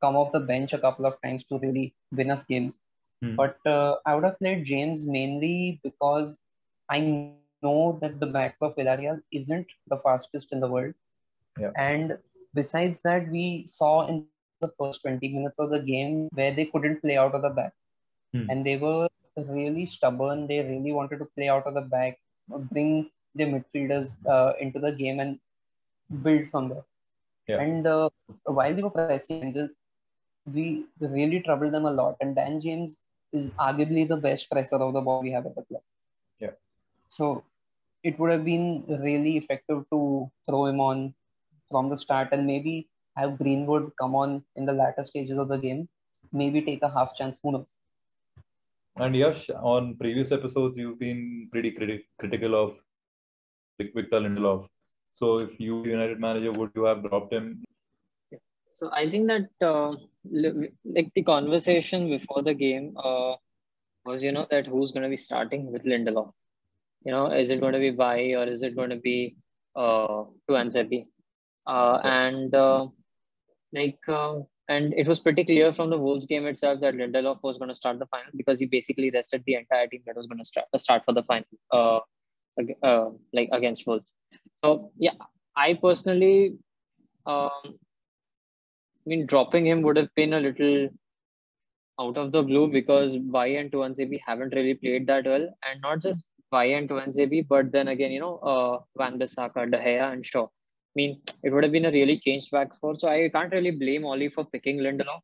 come 0.00 0.16
off 0.16 0.32
the 0.32 0.40
bench 0.40 0.72
a 0.72 0.78
couple 0.78 1.06
of 1.06 1.20
times 1.22 1.44
to 1.44 1.58
really 1.58 1.94
win 2.12 2.30
us 2.30 2.44
games. 2.44 2.74
Hmm. 3.22 3.36
But 3.36 3.58
uh, 3.66 3.96
I 4.06 4.14
would 4.14 4.24
have 4.24 4.38
played 4.38 4.64
James 4.64 5.06
mainly 5.06 5.80
because 5.82 6.40
I 6.88 7.00
know 7.00 7.98
that 8.00 8.20
the 8.20 8.26
back 8.26 8.56
of 8.60 8.76
Villarreal 8.76 9.22
isn't 9.32 9.66
the 9.88 9.98
fastest 9.98 10.52
in 10.52 10.60
the 10.60 10.68
world. 10.68 10.94
Yeah. 11.58 11.72
And 11.76 12.18
besides 12.54 13.00
that, 13.02 13.28
we 13.28 13.64
saw 13.66 14.06
in 14.06 14.26
the 14.60 14.68
first 14.78 15.02
20 15.02 15.28
minutes 15.28 15.58
of 15.58 15.70
the 15.70 15.80
game 15.80 16.28
where 16.32 16.52
they 16.52 16.66
couldn't 16.66 17.00
play 17.00 17.16
out 17.16 17.34
of 17.34 17.42
the 17.42 17.50
back. 17.50 17.72
Hmm. 18.32 18.46
And 18.48 18.64
they 18.64 18.76
were 18.76 19.08
really 19.36 19.86
stubborn. 19.86 20.46
They 20.46 20.60
really 20.62 20.92
wanted 20.92 21.18
to 21.18 21.24
play 21.36 21.48
out 21.48 21.66
of 21.66 21.74
the 21.74 21.80
back, 21.80 22.18
bring 22.48 23.10
their 23.34 23.46
midfielders 23.46 24.16
uh, 24.26 24.52
into 24.60 24.78
the 24.78 24.92
game 24.92 25.20
and 25.20 25.38
build 26.22 26.50
from 26.50 26.68
there. 26.68 26.84
Yeah. 27.46 27.60
And 27.60 27.86
uh, 27.86 28.10
while 28.44 28.74
they 28.74 28.82
were 28.82 28.90
pressing, 28.90 29.70
we 30.52 30.84
really 31.00 31.40
troubled 31.40 31.72
them 31.72 31.84
a 31.84 31.90
lot. 31.90 32.16
And 32.20 32.34
Dan 32.34 32.60
James 32.60 33.02
is 33.32 33.50
arguably 33.52 34.06
the 34.06 34.16
best 34.16 34.50
presser 34.50 34.76
of 34.76 34.92
the 34.92 35.00
ball 35.00 35.22
we 35.22 35.30
have 35.32 35.46
at 35.46 35.54
the 35.54 35.62
club. 35.62 35.82
Yeah. 36.38 36.50
So 37.08 37.44
it 38.02 38.18
would 38.18 38.30
have 38.30 38.44
been 38.44 38.84
really 38.88 39.36
effective 39.36 39.84
to 39.90 40.30
throw 40.46 40.66
him 40.66 40.80
on 40.80 41.14
from 41.70 41.88
the 41.88 41.96
start 41.96 42.28
and 42.32 42.46
maybe 42.46 42.88
have 43.16 43.38
Greenwood 43.38 43.92
come 44.00 44.14
on 44.14 44.42
in 44.56 44.66
the 44.66 44.72
latter 44.72 45.04
stages 45.04 45.38
of 45.38 45.48
the 45.48 45.58
game. 45.58 45.88
Maybe 46.32 46.62
take 46.62 46.82
a 46.82 46.88
half 46.88 47.14
chance. 47.14 47.38
Who 47.42 47.52
knows? 47.52 47.66
And 48.96 49.16
Yash, 49.16 49.50
on 49.50 49.96
previous 49.96 50.32
episodes, 50.32 50.76
you've 50.76 50.98
been 50.98 51.48
pretty 51.50 51.72
criti- 51.72 52.04
critical 52.18 52.54
of 52.54 52.74
Victor 53.78 54.20
Lindelof. 54.20 54.66
So 55.12 55.38
if 55.38 55.58
you 55.58 55.84
United 55.84 56.20
manager, 56.20 56.52
would 56.52 56.70
you 56.74 56.84
have 56.84 57.02
dropped 57.02 57.32
him? 57.32 57.64
So 58.74 58.90
I 58.92 59.10
think 59.10 59.28
that 59.28 59.48
uh, 59.66 59.94
like 60.84 61.10
the 61.14 61.22
conversation 61.22 62.08
before 62.08 62.42
the 62.42 62.54
game 62.54 62.94
uh, 62.96 63.34
was, 64.04 64.22
you 64.22 64.32
know, 64.32 64.46
that 64.50 64.66
who's 64.66 64.92
going 64.92 65.02
to 65.02 65.08
be 65.08 65.16
starting 65.16 65.70
with 65.72 65.84
Lindelof. 65.84 66.32
You 67.04 67.12
know, 67.12 67.26
is 67.26 67.50
it 67.50 67.60
going 67.60 67.72
to 67.72 67.78
be 67.78 67.90
Bailly 67.90 68.34
or 68.34 68.44
is 68.44 68.62
it 68.62 68.76
going 68.76 68.90
to 68.90 68.96
be 68.96 69.36
uh, 69.76 70.24
Tuanzebe? 70.48 71.04
Uh, 71.66 72.00
and 72.04 72.54
uh, 72.54 72.86
like, 73.72 73.98
uh, 74.08 74.40
and 74.68 74.94
it 74.94 75.06
was 75.06 75.20
pretty 75.20 75.44
clear 75.44 75.72
from 75.72 75.90
the 75.90 75.98
Wolves 75.98 76.26
game 76.26 76.46
itself 76.46 76.80
that 76.80 76.94
Lindelof 76.94 77.42
was 77.42 77.58
going 77.58 77.68
to 77.68 77.74
start 77.74 77.98
the 77.98 78.06
final 78.06 78.30
because 78.36 78.60
he 78.60 78.66
basically 78.66 79.10
rested 79.10 79.42
the 79.46 79.54
entire 79.54 79.86
team 79.86 80.02
that 80.06 80.16
was 80.16 80.26
going 80.26 80.38
to 80.38 80.44
start 80.44 80.66
start 80.76 81.02
for 81.04 81.12
the 81.12 81.24
final, 81.24 81.44
uh, 81.72 82.00
uh, 82.82 83.10
like 83.32 83.48
against 83.52 83.86
Wolves. 83.86 84.06
So 84.64 84.92
yeah, 84.96 85.14
I 85.56 85.74
personally. 85.74 86.58
Um, 87.26 87.78
I 89.06 89.08
mean, 89.08 89.26
dropping 89.26 89.66
him 89.66 89.82
would 89.82 89.96
have 89.96 90.14
been 90.14 90.34
a 90.34 90.40
little 90.40 90.88
out 92.00 92.16
of 92.16 92.32
the 92.32 92.42
blue 92.42 92.68
because 92.68 93.16
Bailly 93.16 93.56
and 93.56 93.70
Tuanzebe 93.70 94.20
haven't 94.26 94.54
really 94.54 94.74
played 94.74 95.06
that 95.06 95.24
well. 95.26 95.48
And 95.64 95.80
not 95.80 96.00
just 96.00 96.24
Bailly 96.50 96.74
and 96.74 96.88
Tuanzebe, 96.88 97.46
but 97.48 97.72
then 97.72 97.88
again, 97.88 98.12
you 98.12 98.20
know, 98.20 98.36
uh, 98.38 98.78
Wan-Bissaka, 98.94 99.70
De 99.70 99.78
Gea, 99.78 100.12
and 100.12 100.24
Shaw. 100.24 100.46
I 100.90 100.94
mean, 100.96 101.20
it 101.44 101.50
would 101.52 101.62
have 101.62 101.72
been 101.72 101.86
a 101.86 101.90
really 101.90 102.18
changed 102.18 102.50
back 102.50 102.74
four. 102.80 102.96
So 102.98 103.08
I 103.08 103.28
can't 103.28 103.52
really 103.52 103.70
blame 103.70 104.04
Ole 104.04 104.28
for 104.28 104.44
picking 104.44 104.78
Lindelof. 104.78 105.20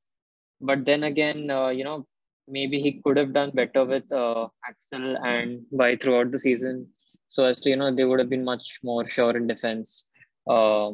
But 0.60 0.84
then 0.84 1.04
again, 1.04 1.50
uh, 1.50 1.68
you 1.68 1.84
know, 1.84 2.06
maybe 2.48 2.80
he 2.80 3.00
could 3.02 3.16
have 3.16 3.32
done 3.32 3.50
better 3.50 3.84
with 3.84 4.10
uh, 4.12 4.48
Axel 4.66 5.16
and 5.16 5.66
Bailly 5.76 5.96
throughout 5.96 6.30
the 6.30 6.38
season. 6.38 6.86
So 7.28 7.44
as 7.44 7.60
to, 7.60 7.70
you 7.70 7.76
know, 7.76 7.94
they 7.94 8.04
would 8.04 8.20
have 8.20 8.30
been 8.30 8.44
much 8.44 8.78
more 8.84 9.06
sure 9.06 9.36
in 9.36 9.46
defense. 9.46 10.04
Uh, 10.46 10.90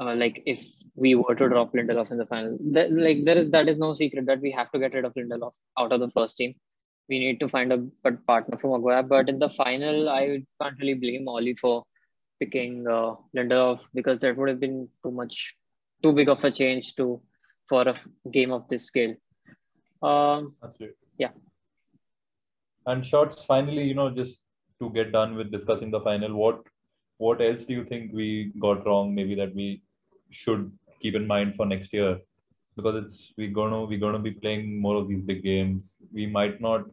uh, 0.00 0.14
like 0.16 0.42
if 0.46 0.64
we 0.94 1.14
were 1.14 1.34
to 1.34 1.48
drop 1.48 1.72
Lindelof 1.72 2.10
in 2.10 2.18
the 2.18 2.26
final. 2.26 2.56
That, 2.72 2.92
like 2.92 3.24
there 3.24 3.36
is 3.36 3.50
that 3.50 3.68
is 3.68 3.78
no 3.78 3.94
secret 3.94 4.26
that 4.26 4.40
we 4.40 4.50
have 4.50 4.70
to 4.72 4.78
get 4.78 4.94
rid 4.94 5.04
of 5.04 5.14
Lindelof 5.14 5.52
out 5.78 5.92
of 5.92 6.00
the 6.00 6.10
first 6.10 6.36
team. 6.36 6.54
We 7.08 7.18
need 7.18 7.40
to 7.40 7.48
find 7.48 7.72
a 7.72 8.12
partner 8.26 8.56
for 8.58 8.76
Maguire. 8.78 9.02
But 9.02 9.28
in 9.28 9.38
the 9.38 9.50
final, 9.50 10.08
I 10.08 10.42
can't 10.60 10.78
really 10.80 10.94
blame 10.94 11.28
Ole 11.28 11.54
for 11.60 11.84
picking 12.42 12.86
uh, 12.96 13.14
Lindelof 13.36 13.80
because 13.94 14.18
that 14.20 14.36
would 14.36 14.48
have 14.52 14.60
been 14.66 14.78
too 15.02 15.12
much, 15.20 15.54
too 16.02 16.12
big 16.20 16.28
of 16.34 16.44
a 16.50 16.50
change 16.60 16.94
to 16.96 17.06
for 17.68 17.82
a 17.92 17.96
game 18.36 18.52
of 18.58 18.68
this 18.68 18.86
scale. 18.86 19.14
Um, 20.02 20.54
That's 20.60 20.80
it. 20.80 20.96
Yeah. 21.18 21.34
And 22.86 23.06
shots, 23.06 23.44
finally, 23.44 23.84
you 23.84 23.94
know, 23.94 24.10
just 24.10 24.40
to 24.80 24.90
get 24.90 25.12
done 25.12 25.36
with 25.36 25.52
discussing 25.56 25.92
the 25.92 26.00
final, 26.00 26.34
what 26.34 26.60
what 27.18 27.40
else 27.40 27.62
do 27.68 27.74
you 27.78 27.84
think 27.84 28.12
we 28.12 28.28
got 28.58 28.84
wrong? 28.86 29.14
Maybe 29.14 29.36
that 29.40 29.54
we 29.54 29.82
should 30.30 30.72
keep 31.00 31.14
in 31.14 31.26
mind 31.34 31.54
for 31.56 31.66
next 31.66 31.92
year, 31.92 32.18
because 32.76 32.96
it's 33.04 33.32
we're 33.38 33.54
gonna 33.60 33.84
we're 33.84 34.04
gonna 34.06 34.24
be 34.26 34.32
playing 34.32 34.80
more 34.86 34.96
of 34.96 35.08
these 35.08 35.22
big 35.30 35.44
games. 35.44 35.94
We 36.12 36.26
might 36.26 36.60
not. 36.60 36.90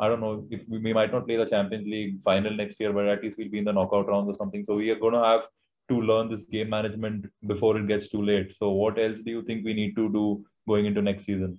I 0.00 0.08
don't 0.08 0.20
know 0.20 0.46
if 0.50 0.62
we, 0.68 0.78
we 0.78 0.92
might 0.92 1.12
not 1.12 1.26
play 1.26 1.36
the 1.36 1.46
Champions 1.46 1.86
League 1.86 2.22
final 2.24 2.54
next 2.56 2.80
year, 2.80 2.92
but 2.92 3.06
at 3.08 3.22
least 3.22 3.38
we'll 3.38 3.50
be 3.50 3.58
in 3.58 3.64
the 3.64 3.72
knockout 3.72 4.08
rounds 4.08 4.28
or 4.30 4.34
something. 4.34 4.64
So 4.66 4.76
we 4.76 4.90
are 4.90 4.98
gonna 4.98 5.24
have 5.26 5.42
to 5.90 6.00
learn 6.00 6.30
this 6.30 6.44
game 6.44 6.70
management 6.70 7.26
before 7.46 7.76
it 7.78 7.86
gets 7.88 8.08
too 8.08 8.22
late. 8.22 8.54
So 8.56 8.70
what 8.70 8.98
else 8.98 9.20
do 9.20 9.30
you 9.30 9.42
think 9.42 9.64
we 9.64 9.74
need 9.74 9.96
to 9.96 10.08
do 10.10 10.44
going 10.68 10.86
into 10.86 11.02
next 11.02 11.24
season? 11.24 11.58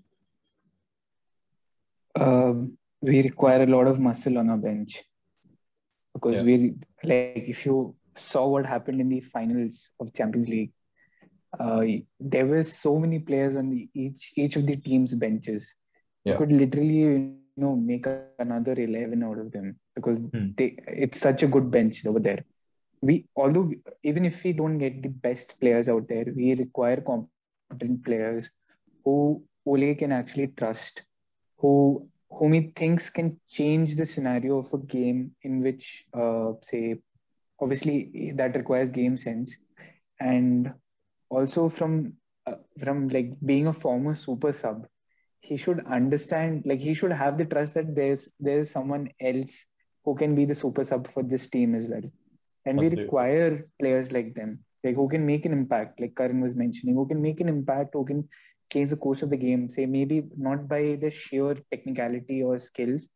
Um, 2.20 2.78
we 3.02 3.22
require 3.24 3.64
a 3.64 3.68
lot 3.68 3.88
of 3.88 4.00
muscle 4.00 4.38
on 4.38 4.50
our 4.50 4.58
bench 4.58 5.04
because 6.14 6.38
Yeah. 6.38 6.44
we 6.44 6.76
like 7.04 7.26
if 7.28 7.66
you 7.66 7.96
saw 8.16 8.48
what 8.48 8.66
happened 8.66 8.84
in 8.86 9.10
the 9.10 9.20
finals 9.22 9.92
of 10.00 10.14
Champions 10.14 10.50
League, 10.50 10.72
uh, 11.60 11.84
there 12.20 12.46
were 12.46 12.64
so 12.64 13.00
many 13.00 13.20
players 13.20 13.56
on 13.56 13.70
the 13.70 13.90
each 13.94 14.34
each 14.36 14.56
of 14.56 14.66
the 14.68 14.76
team's 14.76 15.16
benches. 15.16 15.76
You 16.26 16.34
Yeah. 16.34 16.38
could 16.38 16.52
literally 16.52 16.98
you 17.06 17.41
know 17.58 17.76
make 17.76 18.06
another 18.06 18.46
eleven 18.46 18.88
out 18.92 19.08
of 19.10 19.18
them 19.18 19.46
because 19.68 19.96
Hmm. 20.32 20.50
they 20.58 20.58
it's 20.66 20.98
such 20.98 21.18
a 21.22 21.26
good 21.26 21.52
bench 21.52 21.88
over 21.92 22.08
there. 22.10 22.32
We 22.92 23.24
although 23.36 23.62
we- 23.62 23.80
even 24.04 24.26
if 24.26 24.44
we 24.44 24.52
don't 24.54 24.78
get 24.78 25.02
the 25.02 25.10
best 25.10 25.60
players 25.60 25.88
out 25.90 26.08
there, 26.08 26.26
we 26.36 26.56
require 26.56 27.02
competent 27.02 27.62
players 27.64 28.50
who 29.04 29.42
Ole 29.66 29.96
can 29.96 30.12
actually 30.12 30.48
trust 30.48 31.04
who 31.60 32.08
whom 32.30 32.54
he 32.54 32.72
thinks 32.76 33.10
can 33.10 33.38
change 33.50 33.96
the 33.96 34.06
scenario 34.06 34.58
of 34.60 34.74
a 34.74 34.78
game 34.78 35.32
in 35.44 35.62
which 35.62 36.06
uh, 36.14 36.52
say 36.62 36.96
obviously 37.60 38.32
that 38.36 38.56
requires 38.56 38.90
game 38.90 39.18
sense 39.18 39.56
and 40.20 40.72
also 41.30 41.68
from 41.70 42.14
uh, 42.48 42.56
from 42.80 43.08
like 43.10 43.32
being 43.46 43.68
a 43.68 43.74
former 43.74 44.16
super 44.16 44.52
sub 44.54 44.86
he 45.42 45.58
should 45.58 45.86
understand 45.88 46.64
like 46.66 46.80
he 46.80 46.94
should 46.94 47.12
have 47.12 47.38
the 47.38 47.46
trust 47.46 47.74
that 47.74 47.96
there's 47.96 48.30
there's 48.40 48.72
someone 48.72 49.10
else 49.20 49.66
who 50.06 50.16
can 50.16 50.36
be 50.36 50.46
the 50.46 50.56
super 50.56 50.84
sub 50.84 51.08
for 51.08 51.24
this 51.24 51.50
team 51.50 51.76
as 51.76 51.88
well 51.88 52.08
and 52.66 52.78
we 52.80 52.90
require 52.90 53.68
players 53.80 54.12
like 54.12 54.34
them 54.36 54.60
like 54.84 54.96
who 54.96 55.08
can 55.10 55.26
make 55.26 55.46
an 55.46 55.52
impact 55.52 56.00
like 56.00 56.16
karan 56.16 56.42
was 56.42 56.56
mentioning 56.56 56.96
who 56.96 57.08
can 57.08 57.22
make 57.22 57.40
an 57.42 57.50
impact 57.50 57.90
who 57.94 58.06
can 58.06 58.28
change 58.72 58.90
the 58.90 59.02
course 59.06 59.22
of 59.22 59.30
the 59.30 59.38
game 59.38 59.70
say 59.70 59.86
maybe 59.86 60.24
not 60.38 60.68
by 60.68 60.98
the 61.02 61.12
sheer 61.12 61.56
technicality 61.72 62.42
or 62.44 62.58
skills 62.58 63.10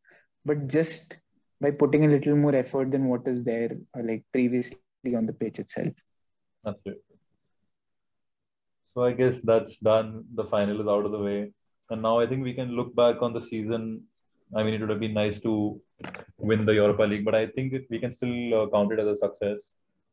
but 0.44 0.68
just 0.68 1.18
by 1.62 1.72
putting 1.72 2.06
a 2.06 2.10
little 2.16 2.36
more 2.36 2.56
effort 2.56 2.92
than 2.92 3.08
what 3.08 3.28
is 3.28 3.44
there 3.44 3.72
uh, 3.98 4.04
like 4.04 4.26
previously 4.32 5.16
on 5.16 5.26
the 5.26 5.34
pitch 5.34 5.60
itself 5.60 5.94
That's 6.64 6.86
it. 6.86 7.02
So 8.86 9.04
I 9.04 9.12
guess 9.12 9.42
that's 9.42 9.76
done. 9.78 10.24
The 10.34 10.46
final 10.46 10.82
is 10.82 10.88
out 10.88 11.06
of 11.06 11.12
the 11.12 11.20
way. 11.20 11.52
And 11.90 12.02
now 12.02 12.20
I 12.20 12.28
think 12.28 12.44
we 12.44 12.54
can 12.54 12.72
look 12.76 12.96
back 12.96 13.22
on 13.22 13.34
the 13.34 13.42
season. 13.42 14.04
I 14.56 14.64
mean, 14.64 14.74
it 14.74 14.82
would 14.82 14.90
have 14.90 15.00
been 15.00 15.14
nice 15.14 15.40
to 15.42 15.80
win 16.38 16.66
the 16.66 16.74
Europa 16.74 17.04
League, 17.04 17.26
but 17.26 17.36
I 17.36 17.48
think 17.48 17.74
we 17.90 18.00
can 18.00 18.12
still 18.12 18.62
uh, 18.62 18.68
count 18.70 18.92
it 18.92 19.00
as 19.00 19.08
a 19.08 19.18
success 19.18 19.58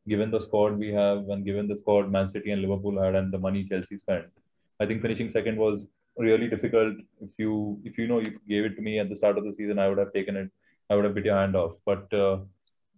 given 0.08 0.30
the 0.30 0.40
squad 0.40 0.78
we 0.78 0.92
have 0.92 1.28
and 1.28 1.44
given 1.44 1.68
the 1.68 1.76
squad 1.76 2.10
Man 2.10 2.28
City 2.28 2.50
and 2.50 2.62
Liverpool 2.62 3.00
had 3.00 3.14
and 3.14 3.32
the 3.32 3.38
money 3.38 3.64
Chelsea 3.64 3.98
spent. 3.98 4.26
I 4.80 4.86
think 4.86 5.00
finishing 5.00 5.30
second 5.30 5.56
was 5.56 5.86
really 6.18 6.48
difficult. 6.48 6.96
If 7.20 7.30
you 7.38 7.80
if 7.84 7.98
you 7.98 8.06
know 8.06 8.18
you 8.18 8.38
gave 8.48 8.64
it 8.64 8.74
to 8.76 8.82
me 8.82 8.98
at 8.98 9.08
the 9.08 9.16
start 9.16 9.38
of 9.38 9.44
the 9.44 9.54
season, 9.54 9.78
I 9.78 9.88
would 9.88 9.98
have 9.98 10.12
taken 10.12 10.36
it. 10.36 10.50
I 10.90 10.96
would 10.96 11.04
have 11.04 11.14
bit 11.14 11.24
your 11.24 11.36
hand 11.36 11.56
off. 11.56 11.72
But 11.86 12.12
uh, 12.12 12.38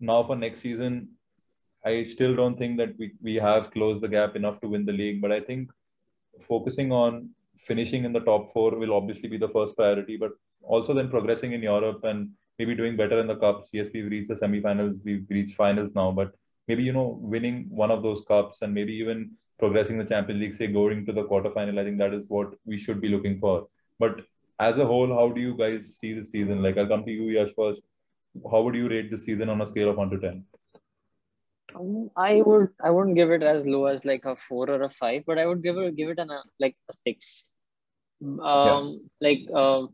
now 0.00 0.22
for 0.24 0.36
next 0.36 0.60
season, 0.60 1.08
I 1.84 2.02
still 2.02 2.34
don't 2.34 2.58
think 2.58 2.78
that 2.78 2.98
we, 2.98 3.12
we 3.22 3.34
have 3.34 3.70
closed 3.70 4.02
the 4.02 4.08
gap 4.08 4.36
enough 4.36 4.60
to 4.62 4.68
win 4.68 4.86
the 4.86 4.92
league. 4.92 5.20
But 5.20 5.32
I 5.32 5.40
think 5.40 5.70
focusing 6.48 6.90
on 6.90 7.30
finishing 7.56 8.04
in 8.04 8.12
the 8.12 8.20
top 8.20 8.52
four 8.52 8.76
will 8.76 8.94
obviously 8.94 9.28
be 9.28 9.38
the 9.38 9.48
first 9.48 9.76
priority, 9.76 10.16
but 10.16 10.32
also 10.62 10.94
then 10.94 11.08
progressing 11.08 11.52
in 11.52 11.62
Europe 11.62 12.04
and 12.04 12.30
maybe 12.58 12.74
doing 12.74 12.96
better 12.96 13.20
in 13.20 13.26
the 13.26 13.36
cups. 13.36 13.70
Yes, 13.72 13.88
we've 13.92 14.10
reached 14.10 14.28
the 14.28 14.36
semi-finals, 14.36 14.96
we've 15.04 15.26
reached 15.28 15.56
finals 15.56 15.90
now, 15.94 16.10
but 16.10 16.32
maybe 16.68 16.82
you 16.82 16.92
know 16.92 17.18
winning 17.20 17.66
one 17.68 17.90
of 17.90 18.02
those 18.02 18.24
cups 18.26 18.62
and 18.62 18.72
maybe 18.72 18.92
even 18.94 19.32
progressing 19.58 19.98
the 19.98 20.04
Champions 20.04 20.40
League, 20.40 20.54
say 20.54 20.66
going 20.66 21.06
to 21.06 21.12
the 21.12 21.24
quarterfinal. 21.24 21.78
I 21.78 21.84
think 21.84 21.98
that 21.98 22.14
is 22.14 22.24
what 22.28 22.54
we 22.64 22.78
should 22.78 23.00
be 23.00 23.08
looking 23.08 23.38
for. 23.38 23.66
But 23.98 24.22
as 24.58 24.78
a 24.78 24.86
whole, 24.86 25.08
how 25.08 25.28
do 25.30 25.40
you 25.40 25.56
guys 25.56 25.96
see 25.98 26.14
the 26.14 26.24
season? 26.24 26.62
Like 26.62 26.78
I'll 26.78 26.86
come 26.86 27.04
to 27.04 27.10
you, 27.10 27.30
Yash, 27.30 27.50
first. 27.56 27.82
How 28.50 28.62
would 28.62 28.74
you 28.74 28.88
rate 28.88 29.10
the 29.10 29.18
season 29.18 29.48
on 29.48 29.60
a 29.60 29.66
scale 29.66 29.90
of 29.90 29.96
one 29.96 30.10
to 30.10 30.18
ten? 30.18 30.44
Um, 31.74 32.10
I 32.16 32.42
would 32.42 32.68
I 32.82 32.90
wouldn't 32.90 33.16
give 33.16 33.30
it 33.30 33.42
as 33.42 33.66
low 33.66 33.86
as 33.86 34.04
like 34.04 34.24
a 34.24 34.36
four 34.36 34.70
or 34.70 34.82
a 34.82 34.90
five, 34.90 35.24
but 35.26 35.38
I 35.38 35.46
would 35.46 35.62
give 35.62 35.76
it 35.76 35.96
give 35.96 36.10
it 36.10 36.18
an 36.18 36.30
a, 36.30 36.42
like 36.60 36.76
a 36.90 36.92
six. 36.92 37.54
Um, 38.22 38.38
yeah. 39.20 39.28
like 39.28 39.50
um, 39.54 39.90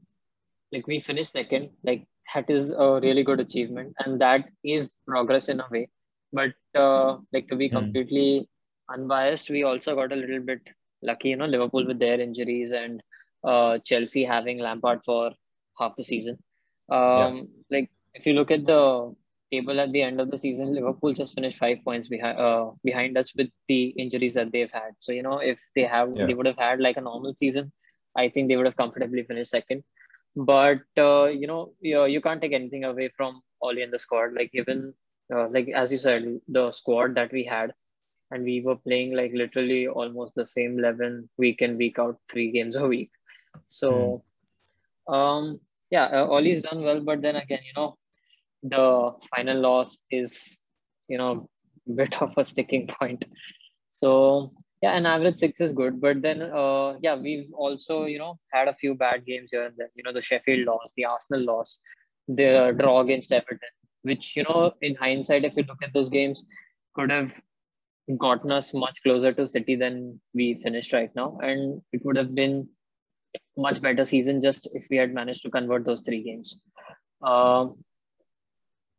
like 0.73 0.87
we 0.87 1.01
finished 1.01 1.33
second. 1.33 1.71
Like 1.83 2.07
that 2.35 2.51
is 2.51 2.71
a 2.71 3.01
really 3.01 3.25
good 3.25 3.41
achievement, 3.41 3.95
and 3.99 4.21
that 4.21 4.49
is 4.65 4.93
progress 5.07 5.49
in 5.49 5.61
a 5.61 5.67
way. 5.71 5.89
But 6.33 6.53
uh, 6.75 7.19
like 7.33 7.49
to 7.49 7.57
be 7.57 7.69
hmm. 7.69 7.77
completely 7.77 8.49
mm. 8.49 8.95
unbiased, 8.95 9.51
we 9.51 9.65
also 9.65 9.95
got 9.95 10.13
a 10.13 10.17
little 10.17 10.41
bit 10.41 10.61
lucky. 11.03 11.31
You 11.31 11.37
know, 11.37 11.47
Liverpool 11.47 11.87
with 11.87 11.99
their 11.99 12.21
injuries 12.21 12.73
and 12.73 13.03
uh, 13.43 13.79
Chelsea 13.79 14.25
having 14.25 14.59
Lampard 14.59 15.05
for 15.05 15.33
half 15.79 15.97
the 15.97 16.05
season. 16.05 16.39
Um, 16.91 17.37
yeah. 17.71 17.79
Like 17.79 17.91
if 18.15 18.27
you 18.27 18.35
look 18.35 18.51
at 18.51 18.67
the 18.67 19.15
table 19.53 19.81
at 19.81 19.93
the 19.93 20.03
end 20.03 20.21
of 20.21 20.31
the 20.31 20.39
season, 20.39 20.75
Liverpool 20.75 21.13
just 21.13 21.35
finished 21.35 21.59
five 21.59 21.79
points 21.85 22.09
behind 22.09 22.39
uh, 22.39 22.71
behind 22.85 23.17
us 23.19 23.35
with 23.35 23.51
the 23.69 23.87
injuries 24.05 24.35
that 24.35 24.53
they've 24.53 24.73
had. 24.73 24.93
So 25.01 25.13
you 25.13 25.23
know, 25.23 25.39
if 25.39 25.61
they 25.75 25.83
have, 25.83 26.13
yeah. 26.15 26.27
they 26.27 26.35
would 26.35 26.47
have 26.47 26.59
had 26.59 26.81
like 26.81 26.97
a 26.97 27.01
normal 27.01 27.35
season. 27.35 27.73
I 28.17 28.29
think 28.29 28.49
they 28.49 28.57
would 28.57 28.67
have 28.67 28.77
comfortably 28.77 29.23
finished 29.23 29.51
second. 29.51 29.85
But 30.37 30.83
uh, 30.97 31.27
you 31.27 31.47
know, 31.47 31.73
you, 31.81 32.05
you 32.07 32.21
can't 32.21 32.41
take 32.41 32.53
anything 32.53 32.85
away 32.85 33.11
from 33.17 33.43
Ole 33.61 33.83
and 33.83 33.93
the 33.93 33.99
squad. 33.99 34.35
Like 34.35 34.51
even 34.55 34.95
uh, 35.35 35.49
like 35.49 35.69
as 35.69 35.93
you 35.93 35.99
said, 35.99 36.41
the 36.49 36.71
squad 36.73 37.15
that 37.15 37.33
we 37.33 37.45
had, 37.45 37.73
and 38.31 38.45
we 38.45 38.61
were 38.61 38.77
playing 38.77 39.15
like 39.15 39.33
literally 39.33 39.89
almost 39.89 40.35
the 40.35 40.47
same 40.47 40.79
eleven 40.79 41.29
week 41.39 41.63
in 41.63 41.77
week 41.77 41.99
out, 41.99 42.19
three 42.29 42.51
games 42.51 42.77
a 42.77 42.87
week. 42.87 43.11
So, 43.69 44.23
mm. 45.09 45.15
um, 45.15 45.61
yeah, 45.91 46.05
uh, 46.05 46.27
Ole's 46.27 46.63
done 46.63 46.83
well, 46.83 47.01
but 47.01 47.21
then 47.23 47.37
again, 47.37 47.61
you 47.65 47.73
know, 47.77 47.97
the 48.63 49.13
final 49.35 49.61
loss 49.61 49.99
is, 50.11 50.59
you 51.09 51.19
know, 51.19 51.49
a 51.89 51.93
bit 51.95 52.21
of 52.23 52.37
a 52.37 52.45
sticking 52.45 52.87
point. 52.87 53.25
So 53.91 54.53
yeah, 54.83 54.97
an 54.97 55.07
average 55.07 55.37
six 55.37 55.61
is 55.61 55.73
good, 55.73 56.01
but 56.01 56.23
then 56.23 56.43
uh, 56.43 56.97
yeah, 57.03 57.15
we've 57.15 57.53
also 57.53 58.05
you 58.07 58.19
know 58.19 58.39
had 58.53 58.69
a 58.69 58.75
few 58.75 58.95
bad 58.95 59.27
games 59.27 59.51
here 59.53 59.65
and 59.65 59.75
there. 59.77 59.89
You 59.95 60.03
know, 60.03 60.13
the 60.13 60.23
Sheffield 60.23 60.67
loss, 60.67 60.93
the 60.97 61.05
Arsenal 61.05 61.45
loss, 61.45 61.81
the 62.29 62.75
draw 62.79 63.01
against 63.01 63.33
Everton, 63.33 63.59
which 64.03 64.37
you 64.37 64.45
know, 64.45 64.73
in 64.81 64.95
hindsight, 64.95 65.45
if 65.45 65.57
you 65.57 65.65
look 65.65 65.83
at 65.83 65.93
those 65.93 66.09
games, 66.09 66.45
could 66.95 67.11
have 67.11 67.39
gotten 68.19 68.51
us 68.51 68.73
much 68.73 68.99
closer 69.03 69.33
to 69.33 69.47
City 69.47 69.77
than 69.77 70.21
we 70.35 70.55
finished 70.63 70.93
right 70.93 71.11
now, 71.15 71.39
and 71.43 71.83
it 71.93 72.05
would 72.05 72.17
have 72.17 72.35
been 72.35 72.67
much 73.57 73.83
better 73.83 74.05
season 74.05 74.41
just 74.41 74.69
if 74.75 74.87
we 74.91 74.97
had 74.97 75.13
managed 75.13 75.43
to 75.43 75.51
convert 75.51 75.85
those 75.85 76.01
three 76.01 76.23
games. 76.23 76.61
Um, 77.23 77.77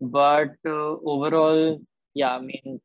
but 0.02 0.56
uh, 0.66 0.96
overall, 1.06 1.80
yeah, 2.14 2.36
I 2.36 2.42
mean, 2.42 2.82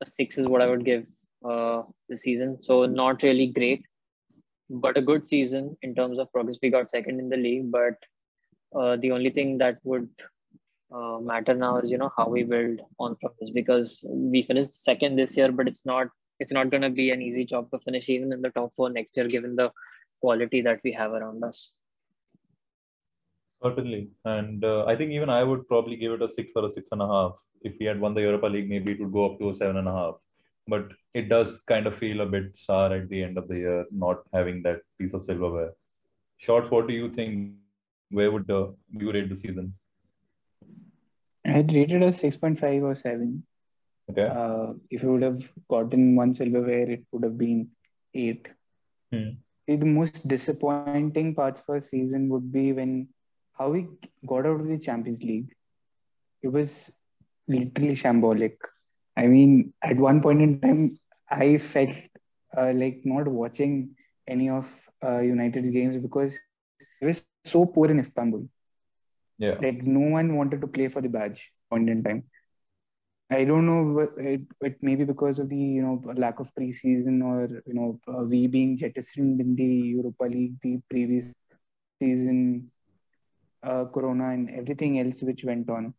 a 0.00 0.06
six 0.06 0.36
is 0.36 0.46
what 0.46 0.62
I 0.62 0.68
would 0.68 0.84
give 0.84 1.06
uh, 1.44 1.82
the 2.08 2.16
season. 2.16 2.60
So 2.62 2.86
not 2.86 3.22
really 3.22 3.46
great, 3.46 3.84
but 4.68 4.98
a 4.98 5.02
good 5.02 5.26
season 5.26 5.76
in 5.82 5.94
terms 5.94 6.18
of 6.18 6.32
progress. 6.32 6.58
We 6.62 6.70
got 6.70 6.90
second 6.90 7.20
in 7.20 7.28
the 7.28 7.36
league, 7.36 7.70
but 7.70 7.94
uh, 8.74 8.96
the 8.96 9.12
only 9.12 9.30
thing 9.30 9.58
that 9.58 9.78
would 9.84 10.08
uh, 10.92 11.18
matter 11.20 11.54
now 11.54 11.78
is 11.78 11.90
you 11.90 11.98
know 11.98 12.10
how 12.16 12.28
we 12.28 12.42
build 12.42 12.80
on 12.98 13.16
from 13.20 13.30
this 13.40 13.50
because 13.50 14.04
we 14.08 14.42
finished 14.42 14.82
second 14.84 15.16
this 15.16 15.36
year, 15.36 15.52
but 15.52 15.68
it's 15.68 15.86
not 15.86 16.08
it's 16.40 16.52
not 16.52 16.70
going 16.70 16.82
to 16.82 16.90
be 16.90 17.10
an 17.10 17.22
easy 17.22 17.44
job 17.44 17.70
to 17.70 17.78
finish 17.80 18.08
even 18.08 18.32
in 18.32 18.42
the 18.42 18.50
top 18.50 18.72
four 18.74 18.90
next 18.90 19.16
year 19.16 19.28
given 19.28 19.54
the 19.54 19.70
quality 20.20 20.62
that 20.62 20.80
we 20.82 20.92
have 20.92 21.12
around 21.12 21.44
us. 21.44 21.72
Certainly. 23.62 24.08
And 24.24 24.64
uh, 24.64 24.86
I 24.86 24.96
think 24.96 25.10
even 25.12 25.28
I 25.28 25.44
would 25.44 25.68
probably 25.68 25.96
give 25.96 26.12
it 26.12 26.22
a 26.22 26.28
six 26.28 26.52
or 26.56 26.66
a 26.66 26.70
six 26.70 26.88
and 26.92 27.02
a 27.02 27.06
half. 27.06 27.32
If 27.62 27.74
we 27.78 27.86
had 27.86 28.00
won 28.00 28.14
the 28.14 28.22
Europa 28.22 28.46
League, 28.46 28.70
maybe 28.70 28.92
it 28.92 29.00
would 29.00 29.12
go 29.12 29.26
up 29.30 29.38
to 29.38 29.50
a 29.50 29.54
seven 29.54 29.76
and 29.76 29.88
a 29.88 29.92
half. 29.92 30.14
But 30.66 30.88
it 31.14 31.28
does 31.28 31.60
kind 31.60 31.86
of 31.86 31.94
feel 31.96 32.20
a 32.22 32.26
bit 32.26 32.56
sour 32.56 32.94
at 32.94 33.08
the 33.08 33.22
end 33.22 33.36
of 33.36 33.48
the 33.48 33.56
year, 33.56 33.86
not 33.90 34.22
having 34.32 34.62
that 34.62 34.80
piece 34.98 35.12
of 35.12 35.24
silverware. 35.24 35.72
Shorts, 36.38 36.70
what 36.70 36.88
do 36.88 36.94
you 36.94 37.10
think? 37.10 37.54
Where 38.10 38.32
would 38.32 38.46
the, 38.46 38.74
you 38.92 39.12
rate 39.12 39.28
the 39.28 39.36
season? 39.36 39.74
I'd 41.44 41.72
rate 41.72 41.92
it 41.92 42.02
as 42.02 42.20
6.5 42.20 42.82
or 42.82 42.94
7. 42.94 43.42
Okay. 44.10 44.26
Uh, 44.26 44.74
if 44.90 45.02
you 45.02 45.12
would 45.12 45.22
have 45.22 45.52
gotten 45.68 46.16
one 46.16 46.34
silverware, 46.34 46.90
it 46.90 47.04
would 47.12 47.24
have 47.24 47.38
been 47.38 47.68
8. 48.14 48.48
Hmm. 49.12 49.30
The 49.68 49.86
most 49.86 50.26
disappointing 50.26 51.34
parts 51.34 51.60
for 51.64 51.76
a 51.76 51.80
season 51.80 52.28
would 52.30 52.50
be 52.50 52.72
when 52.72 53.08
how 53.60 53.68
we 53.68 53.86
got 54.26 54.46
out 54.46 54.60
of 54.60 54.68
the 54.68 54.78
Champions 54.78 55.22
League, 55.22 55.54
it 56.42 56.48
was 56.48 56.90
literally 57.46 57.94
shambolic. 57.94 58.56
I 59.16 59.26
mean, 59.26 59.74
at 59.82 59.96
one 59.98 60.22
point 60.22 60.40
in 60.40 60.60
time, 60.60 60.94
I 61.30 61.58
felt 61.58 61.94
uh, 62.56 62.72
like 62.74 63.02
not 63.04 63.28
watching 63.28 63.96
any 64.26 64.48
of 64.48 64.66
uh, 65.04 65.18
United's 65.18 65.68
games 65.68 65.98
because 65.98 66.38
it 67.02 67.06
was 67.06 67.24
so 67.44 67.66
poor 67.66 67.90
in 67.90 68.00
Istanbul. 68.00 68.48
Yeah. 69.38 69.56
Like 69.60 69.82
no 69.82 70.00
one 70.00 70.36
wanted 70.36 70.62
to 70.62 70.66
play 70.66 70.88
for 70.88 71.02
the 71.02 71.08
badge 71.08 71.52
point 71.70 71.90
in 71.90 72.02
time. 72.02 72.24
I 73.30 73.44
don't 73.44 73.66
know. 73.66 74.08
It, 74.18 74.42
it 74.60 74.82
may 74.82 74.96
be 74.96 75.04
because 75.04 75.38
of 75.38 75.50
the 75.50 75.56
you 75.56 75.82
know 75.82 76.02
lack 76.16 76.40
of 76.40 76.52
preseason 76.54 77.22
or 77.22 77.62
you 77.66 77.74
know 77.74 78.00
uh, 78.08 78.24
we 78.24 78.46
being 78.46 78.76
jettisoned 78.76 79.40
in 79.40 79.54
the 79.54 79.64
Europa 79.64 80.24
League 80.24 80.56
the 80.62 80.80
previous 80.88 81.32
season 82.00 82.70
uh, 83.62 83.84
corona 83.86 84.30
and 84.30 84.50
everything 84.50 84.98
else 85.00 85.22
which 85.22 85.44
went 85.44 85.70
on. 85.70 85.94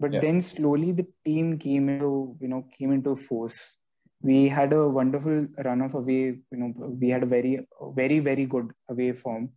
But 0.00 0.14
yeah. 0.14 0.20
then 0.20 0.40
slowly 0.40 0.92
the 0.92 1.06
team 1.24 1.58
came 1.58 1.88
into 1.88 2.36
you 2.40 2.48
know 2.48 2.66
came 2.78 2.92
into 2.92 3.16
force. 3.16 3.76
We 4.22 4.48
had 4.48 4.72
a 4.72 4.88
wonderful 4.88 5.46
run 5.64 5.82
of 5.82 5.94
away 5.94 6.38
you 6.50 6.58
know 6.58 6.72
we 7.00 7.08
had 7.08 7.22
a 7.22 7.26
very 7.26 7.66
very 7.94 8.18
very 8.20 8.46
good 8.46 8.70
away 8.88 9.12
form 9.12 9.50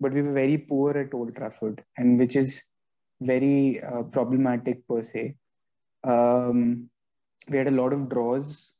but 0.00 0.12
we 0.12 0.22
were 0.22 0.32
very 0.32 0.56
poor 0.56 0.96
at 0.96 1.14
old 1.14 1.34
trafford 1.36 1.84
and 1.98 2.18
which 2.18 2.34
is 2.34 2.62
very 3.20 3.82
uh, 3.82 4.02
problematic 4.02 4.86
per 4.88 5.02
se. 5.02 5.34
Um, 6.04 6.88
we 7.48 7.58
had 7.58 7.68
a 7.68 7.70
lot 7.70 7.92
of 7.92 8.08
draws 8.08 8.72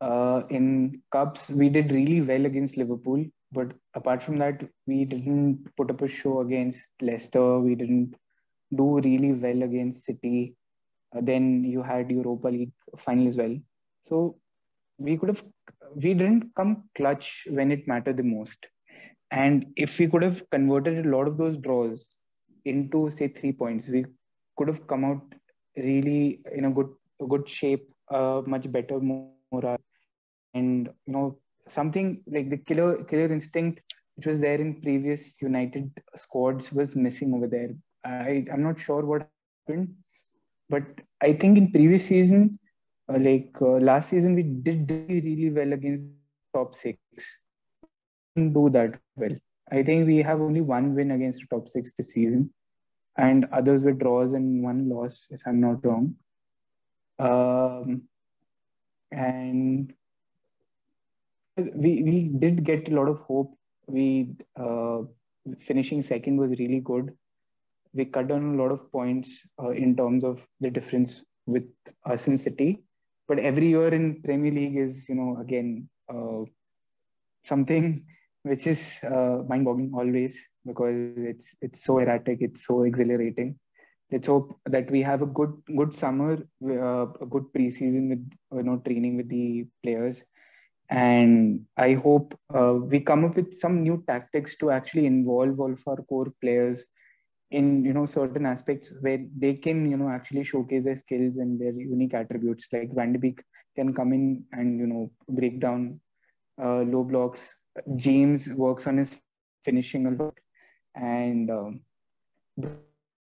uh, 0.00 0.42
in 0.48 1.02
cups. 1.12 1.50
We 1.50 1.68
did 1.68 1.92
really 1.92 2.22
well 2.22 2.46
against 2.46 2.76
liverpool 2.76 3.24
but 3.52 3.72
apart 3.94 4.22
from 4.22 4.38
that, 4.38 4.62
we 4.86 5.04
didn't 5.04 5.68
put 5.76 5.90
up 5.90 6.02
a 6.02 6.08
show 6.08 6.40
against 6.40 6.82
Leicester. 7.00 7.58
We 7.58 7.74
didn't 7.74 8.14
do 8.74 9.00
really 9.00 9.32
well 9.32 9.62
against 9.62 10.04
City. 10.04 10.56
Uh, 11.16 11.20
then 11.22 11.64
you 11.64 11.82
had 11.82 12.10
Europa 12.10 12.48
League 12.48 12.72
final 12.96 13.28
as 13.28 13.36
well. 13.36 13.56
So 14.02 14.36
we 14.98 15.16
could 15.16 15.28
have, 15.28 15.44
we 15.94 16.14
didn't 16.14 16.54
come 16.56 16.84
clutch 16.94 17.46
when 17.48 17.70
it 17.70 17.86
mattered 17.86 18.16
the 18.16 18.22
most. 18.22 18.66
And 19.30 19.66
if 19.76 19.98
we 19.98 20.08
could 20.08 20.22
have 20.22 20.48
converted 20.50 21.04
a 21.04 21.08
lot 21.08 21.26
of 21.26 21.36
those 21.36 21.56
draws 21.56 22.16
into 22.64 23.10
say 23.10 23.28
three 23.28 23.52
points, 23.52 23.88
we 23.88 24.06
could 24.56 24.68
have 24.68 24.86
come 24.86 25.04
out 25.04 25.22
really 25.76 26.40
in 26.52 26.64
a 26.64 26.70
good, 26.70 26.88
a 27.20 27.26
good 27.26 27.48
shape, 27.48 27.92
uh, 28.10 28.42
much 28.46 28.70
better 28.70 29.00
morale, 29.00 29.78
and 30.54 30.88
you 31.06 31.12
know 31.12 31.38
something 31.66 32.22
like 32.26 32.50
the 32.50 32.56
killer 32.56 33.04
killer 33.04 33.32
instinct 33.32 33.80
which 34.16 34.26
was 34.26 34.40
there 34.40 34.60
in 34.60 34.80
previous 34.80 35.40
United 35.40 35.90
squads 36.16 36.72
was 36.72 36.96
missing 36.96 37.34
over 37.34 37.46
there. 37.46 37.70
I 38.04 38.44
I'm 38.52 38.62
not 38.62 38.78
sure 38.78 39.04
what 39.04 39.28
happened, 39.68 39.94
but 40.70 40.84
I 41.20 41.32
think 41.32 41.58
in 41.58 41.70
previous 41.70 42.06
season, 42.06 42.58
uh, 43.12 43.18
like 43.18 43.50
uh, 43.60 43.78
last 43.90 44.10
season, 44.10 44.34
we 44.34 44.42
did 44.42 44.90
really 44.90 45.50
well 45.50 45.72
against 45.72 46.08
top 46.54 46.74
six. 46.74 46.98
Didn't 48.34 48.54
do 48.54 48.70
that 48.70 48.98
well. 49.16 49.36
I 49.70 49.82
think 49.82 50.06
we 50.06 50.22
have 50.22 50.40
only 50.40 50.60
one 50.60 50.94
win 50.94 51.10
against 51.10 51.40
the 51.40 51.56
top 51.56 51.68
six 51.68 51.92
this 51.92 52.12
season, 52.12 52.50
and 53.18 53.46
others 53.52 53.82
were 53.82 53.92
draws 53.92 54.32
and 54.32 54.62
one 54.62 54.88
loss, 54.88 55.26
if 55.30 55.42
I'm 55.46 55.60
not 55.60 55.84
wrong. 55.84 56.14
Um, 57.18 58.02
and 59.12 59.92
we 61.56 62.02
we 62.02 62.30
did 62.38 62.64
get 62.64 62.88
a 62.88 62.94
lot 62.94 63.08
of 63.08 63.20
hope. 63.20 63.56
We 63.86 64.28
uh, 64.56 65.02
finishing 65.60 66.02
second 66.02 66.36
was 66.36 66.50
really 66.58 66.80
good. 66.80 67.12
We 67.94 68.04
cut 68.04 68.28
down 68.28 68.54
a 68.54 68.62
lot 68.62 68.72
of 68.72 68.90
points 68.92 69.46
uh, 69.62 69.70
in 69.70 69.96
terms 69.96 70.24
of 70.24 70.46
the 70.60 70.70
difference 70.70 71.24
with 71.46 71.64
us 72.04 72.28
in 72.28 72.36
City. 72.36 72.82
But 73.28 73.38
every 73.38 73.68
year 73.68 73.88
in 73.88 74.22
Premier 74.22 74.52
League 74.52 74.76
is, 74.76 75.08
you 75.08 75.14
know, 75.14 75.38
again 75.40 75.88
uh, 76.12 76.44
something 77.42 78.04
which 78.42 78.66
is 78.66 78.98
uh, 79.02 79.42
mind-boggling 79.48 79.92
always 79.94 80.38
because 80.64 80.94
it's 81.16 81.54
it's 81.60 81.84
so 81.84 81.98
erratic, 81.98 82.38
it's 82.40 82.66
so 82.66 82.82
exhilarating. 82.82 83.58
Let's 84.12 84.28
hope 84.28 84.56
that 84.66 84.90
we 84.90 85.02
have 85.02 85.22
a 85.22 85.26
good 85.26 85.52
good 85.76 85.94
summer, 85.94 86.38
uh, 86.64 87.06
a 87.20 87.26
good 87.26 87.46
preseason 87.54 88.08
with 88.10 88.30
you 88.52 88.62
know 88.62 88.78
training 88.84 89.16
with 89.16 89.28
the 89.28 89.66
players, 89.82 90.22
and 90.88 91.66
I 91.76 91.94
hope 91.94 92.38
uh, 92.54 92.74
we 92.74 93.00
come 93.00 93.24
up 93.24 93.36
with 93.36 93.54
some 93.54 93.82
new 93.82 94.04
tactics 94.06 94.56
to 94.58 94.70
actually 94.70 95.06
involve 95.06 95.58
all 95.58 95.72
of 95.72 95.82
our 95.86 95.96
core 95.96 96.32
players 96.40 96.86
in 97.50 97.84
you 97.84 97.92
know 97.92 98.06
certain 98.06 98.44
aspects 98.44 98.92
where 99.00 99.24
they 99.38 99.54
can 99.54 99.88
you 99.90 99.96
know 99.96 100.08
actually 100.08 100.42
showcase 100.44 100.84
their 100.84 100.96
skills 100.96 101.36
and 101.36 101.60
their 101.60 101.72
unique 101.72 102.14
attributes. 102.14 102.68
Like 102.72 102.94
Van 102.94 103.12
de 103.12 103.18
Beek 103.18 103.42
can 103.74 103.92
come 103.94 104.12
in 104.12 104.44
and 104.52 104.78
you 104.78 104.86
know 104.86 105.10
break 105.28 105.60
down 105.60 106.00
uh, 106.62 106.80
low 106.82 107.04
blocks. 107.04 107.54
James 107.96 108.48
works 108.48 108.86
on 108.86 108.98
his 108.98 109.20
finishing 109.64 110.06
a 110.06 110.10
lot, 110.10 110.34
and 110.94 111.50
um, 111.50 111.80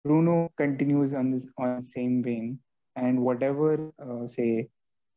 Bruno 0.03 0.51
continues 0.55 1.13
on 1.13 1.31
this 1.31 1.47
on 1.57 1.79
the 1.79 1.85
same 1.85 2.23
vein. 2.23 2.59
And 2.97 3.21
whatever 3.21 3.91
uh, 3.99 4.25
say 4.25 4.69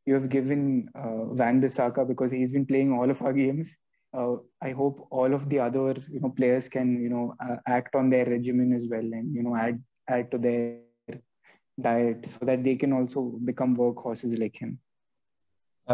you 0.09 0.15
have 0.15 0.29
given 0.35 0.89
uh, 1.03 1.25
Wan-Bissaka 1.41 2.09
because 2.09 2.33
he's 2.39 2.53
been 2.57 2.67
playing 2.73 2.93
all 2.99 3.11
of 3.15 3.23
our 3.23 3.33
games. 3.33 3.77
Uh, 4.17 4.37
I 4.63 4.71
hope 4.81 5.07
all 5.11 5.35
of 5.39 5.49
the 5.51 5.59
other 5.65 5.95
you 6.11 6.21
know 6.23 6.31
players 6.41 6.69
can 6.75 6.93
you 7.05 7.11
know 7.15 7.25
uh, 7.47 7.57
act 7.79 7.95
on 8.01 8.09
their 8.15 8.27
regimen 8.35 8.73
as 8.79 8.87
well 8.93 9.09
and 9.19 9.35
you 9.39 9.43
know 9.47 9.55
add 9.65 9.83
add 10.17 10.31
to 10.31 10.39
their 10.47 11.19
diet 11.89 12.29
so 12.35 12.47
that 12.51 12.65
they 12.65 12.77
can 12.85 12.95
also 13.01 13.21
become 13.51 13.77
workhorses 13.77 14.39
like 14.45 14.57
him. 14.63 14.79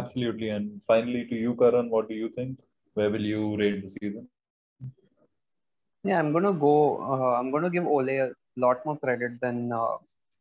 Absolutely. 0.02 0.48
And 0.50 0.80
finally, 0.86 1.26
to 1.26 1.36
you, 1.46 1.56
Karan, 1.56 1.90
what 1.90 2.08
do 2.08 2.14
you 2.14 2.30
think? 2.36 2.60
Where 2.94 3.10
will 3.10 3.28
you 3.32 3.56
rate 3.56 3.82
the 3.82 3.90
season? 3.90 4.28
Yeah, 6.04 6.18
I'm 6.20 6.32
gonna 6.32 6.52
go. 6.52 6.76
Uh, 7.02 7.34
I'm 7.40 7.50
gonna 7.50 7.70
give 7.70 7.86
Ole 7.98 8.10
a 8.10 8.32
lot 8.56 8.86
more 8.86 8.98
credit 9.04 9.40
than 9.40 9.72
uh, 9.72 9.96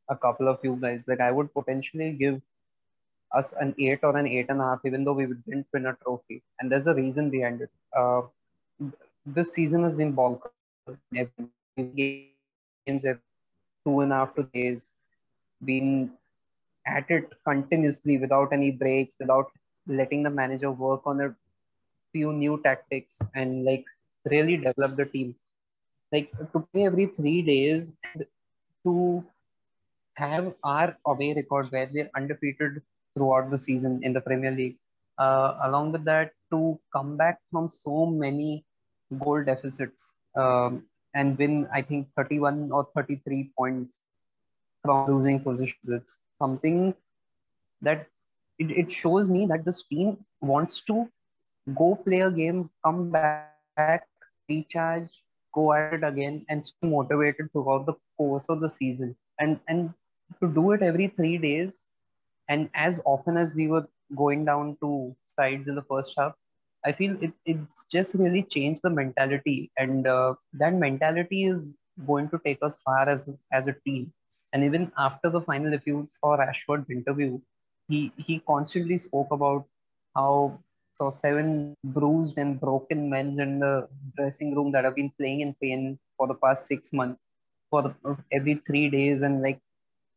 a 0.10 0.16
couple 0.16 0.48
of 0.48 0.60
you 0.64 0.78
guys. 0.88 1.04
Like 1.08 1.22
I 1.22 1.32
would 1.32 1.54
potentially 1.54 2.12
give 2.24 2.42
us 3.34 3.54
an 3.60 3.74
eight 3.80 4.00
or 4.04 4.16
an 4.16 4.28
eight 4.28 4.48
and 4.50 4.62
a 4.62 4.64
half, 4.64 4.80
even 4.86 5.04
though 5.04 5.14
we 5.14 5.26
didn't 5.26 5.68
win 5.74 5.88
a 5.88 5.94
trophy. 6.04 6.44
And 6.60 6.72
there's 6.72 6.88
a 6.88 6.94
reason 6.94 7.30
behind 7.30 7.62
it. 7.62 7.70
Uh, 7.96 8.22
this 9.26 9.54
season 9.54 9.84
has 9.84 9.96
been 9.96 10.14
bonkers. 10.16 10.52
Games 11.78 13.06
every 13.06 13.22
two 13.86 14.00
and 14.02 14.12
a 14.12 14.16
half 14.16 14.30
days, 14.54 14.92
been 15.64 16.12
at 16.86 17.10
it 17.10 17.32
continuously 17.46 18.18
without 18.18 18.52
any 18.52 18.72
breaks, 18.72 19.16
without 19.20 19.52
letting 19.88 20.24
the 20.24 20.30
manager 20.30 20.72
work 20.72 21.02
on 21.06 21.22
a 21.22 21.36
few 22.12 22.34
new 22.34 22.62
tactics 22.64 23.20
and 23.36 23.66
like 23.66 23.86
really 24.30 24.58
develop 24.58 24.96
the 24.96 25.06
team. 25.06 25.36
Like 26.12 26.32
to 26.54 26.68
play 26.72 26.86
every 26.86 27.08
three 27.08 27.42
days 27.42 27.92
to 28.84 29.24
have 30.16 30.54
our 30.64 30.96
away 31.06 31.34
record 31.34 31.72
where 31.72 31.90
we're 31.92 32.10
undefeated 32.16 32.82
throughout 33.16 33.50
the 33.50 33.58
season 33.58 34.00
in 34.04 34.14
the 34.14 34.22
Premier 34.22 34.52
League. 34.52 34.78
Uh, 35.18 35.58
along 35.64 35.92
with 35.92 36.04
that, 36.06 36.32
to 36.52 36.80
come 36.92 37.16
back 37.18 37.40
from 37.52 37.70
so 37.70 38.06
many 38.06 38.66
goal 39.20 39.44
deficits 39.44 40.16
um, 40.36 40.84
and 41.14 41.38
win, 41.38 41.68
I 41.74 41.82
think, 41.82 42.08
31 42.18 42.72
or 42.72 42.88
33 42.96 43.52
points 43.58 44.00
from 44.84 45.08
losing 45.08 45.40
positions. 45.40 45.88
It's 45.88 46.20
something 46.34 46.94
that 47.82 48.08
it, 48.60 48.72
it 48.72 48.92
shows 48.92 49.30
me 49.30 49.46
that 49.48 49.66
this 49.66 49.84
team 49.84 50.18
wants 50.42 50.82
to 50.82 51.08
go 51.76 51.96
play 51.96 52.22
a 52.22 52.32
game, 52.32 52.70
come 52.84 53.12
back, 53.12 54.08
recharge, 54.50 55.10
go 55.54 55.74
at 55.74 55.94
it 55.94 56.04
again, 56.04 56.46
and 56.50 56.66
stay 56.66 56.88
motivated 56.88 57.52
throughout 57.52 57.86
the 57.86 57.94
course 58.18 58.48
of 58.50 58.62
the 58.62 58.70
season. 58.70 59.16
And 59.40 59.60
and 59.68 59.94
to 60.42 60.48
do 60.48 60.72
it 60.72 60.82
every 60.82 61.08
three 61.08 61.38
days, 61.38 61.86
and 62.50 62.70
as 62.74 63.02
often 63.06 63.38
as 63.38 63.54
we 63.54 63.68
were 63.68 63.88
going 64.16 64.46
down 64.46 64.78
to 64.82 65.16
sides 65.28 65.68
in 65.68 65.76
the 65.76 65.84
first 65.84 66.14
half, 66.18 66.34
I 66.86 66.92
feel 66.92 67.18
it, 67.22 67.32
it's 67.46 67.86
just 67.92 68.14
really 68.16 68.44
changed 68.44 68.82
the 68.84 68.90
mentality, 68.90 69.72
and 69.78 70.08
uh, 70.08 70.36
that 70.54 70.74
mentality 70.74 71.46
is 71.46 71.76
going 72.08 72.30
to 72.30 72.40
take 72.46 72.60
us 72.62 72.78
far 72.84 73.08
as 73.10 73.38
as 73.52 73.68
a 73.68 73.76
team. 73.86 74.12
And 74.52 74.64
even 74.64 74.92
after 74.98 75.30
the 75.30 75.42
final, 75.42 75.74
if 75.74 75.88
you 75.88 76.06
saw 76.10 76.38
Rashford's 76.38 76.90
interview, 76.90 77.40
he 77.88 78.12
he 78.18 78.40
constantly 78.40 78.98
spoke 78.98 79.32
about 79.32 79.66
how 80.16 80.60
saw 80.94 81.10
seven 81.10 81.76
bruised 81.84 82.38
and 82.38 82.60
broken 82.60 83.10
men 83.10 83.40
in 83.40 83.60
the 83.60 83.88
dressing 84.16 84.56
room 84.56 84.72
that 84.72 84.84
have 84.84 84.96
been 84.96 85.12
playing 85.18 85.42
in 85.42 85.56
pain 85.62 85.98
for 86.18 86.28
the 86.28 86.36
past 86.36 86.68
six 86.68 86.94
months, 86.94 87.22
for 87.70 87.96
every 88.32 88.56
three 88.68 88.90
days, 88.90 89.22
and 89.22 89.42
like 89.42 89.60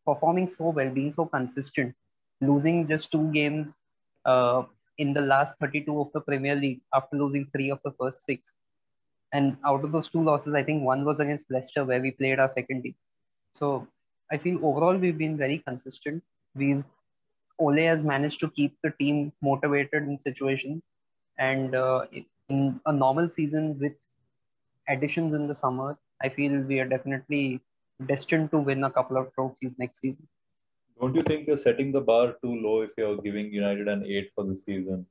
performing 0.05 0.47
so 0.47 0.69
well, 0.71 0.91
being 0.91 1.11
so 1.11 1.25
consistent, 1.27 1.95
losing 2.41 2.87
just 2.87 3.11
two 3.11 3.31
games 3.33 3.79
uh, 4.25 4.63
in 4.99 5.13
the 5.13 5.21
last 5.21 5.55
32 5.61 6.01
of 6.01 6.13
the 6.13 6.21
Premier 6.21 6.55
League 6.55 6.81
after 6.95 7.17
losing 7.17 7.47
three 7.53 7.71
of 7.71 7.81
the 7.85 7.93
first 7.93 8.25
six. 8.25 8.57
And 9.33 9.57
out 9.65 9.85
of 9.85 9.93
those 9.93 10.09
two 10.09 10.23
losses, 10.23 10.55
I 10.55 10.63
think 10.63 10.83
one 10.83 11.05
was 11.05 11.21
against 11.21 11.51
Leicester, 11.51 11.85
where 11.85 12.01
we 12.01 12.13
played 12.13 12.39
our 12.39 12.49
second 12.49 12.83
team. 12.83 12.95
So 13.53 13.87
I 14.31 14.37
feel 14.39 14.65
overall 14.65 14.97
we've 14.97 15.19
been 15.19 15.37
very 15.37 15.59
consistent. 15.59 16.23
We've 16.55 16.85
Ole 17.59 17.87
has 17.87 18.05
managed 18.05 18.41
to 18.41 18.51
keep 18.51 18.77
the 18.83 18.91
team 18.91 19.33
motivated 19.43 20.03
in 20.03 20.19
situations, 20.19 20.85
and 21.39 21.75
uh, 21.75 22.05
in 22.49 22.81
a 22.85 22.93
normal 22.93 23.31
season 23.31 23.79
with 23.79 23.95
additions 24.89 25.35
in 25.35 25.49
the 25.49 25.55
summer, 25.55 25.97
I 26.23 26.29
feel 26.29 26.61
we 26.61 26.81
are 26.81 26.89
definitely 26.89 27.63
destined 28.07 28.51
to 28.51 28.59
win 28.59 28.85
a 28.85 28.91
couple 28.91 29.17
of 29.17 29.33
trophies 29.35 29.77
next 29.79 30.01
season. 30.01 30.29
Don't 31.01 31.15
you 31.15 31.23
think 31.23 31.47
you're 31.47 31.57
setting 31.59 31.93
the 31.93 32.01
bar 32.01 32.37
too 32.43 32.55
low 32.55 32.81
if 32.81 32.91
you're 32.97 33.17
giving 33.19 33.53
United 33.53 33.89
an 33.89 34.05
eight 34.07 34.31
for 34.35 34.45
the 34.45 34.57
season? 34.57 35.07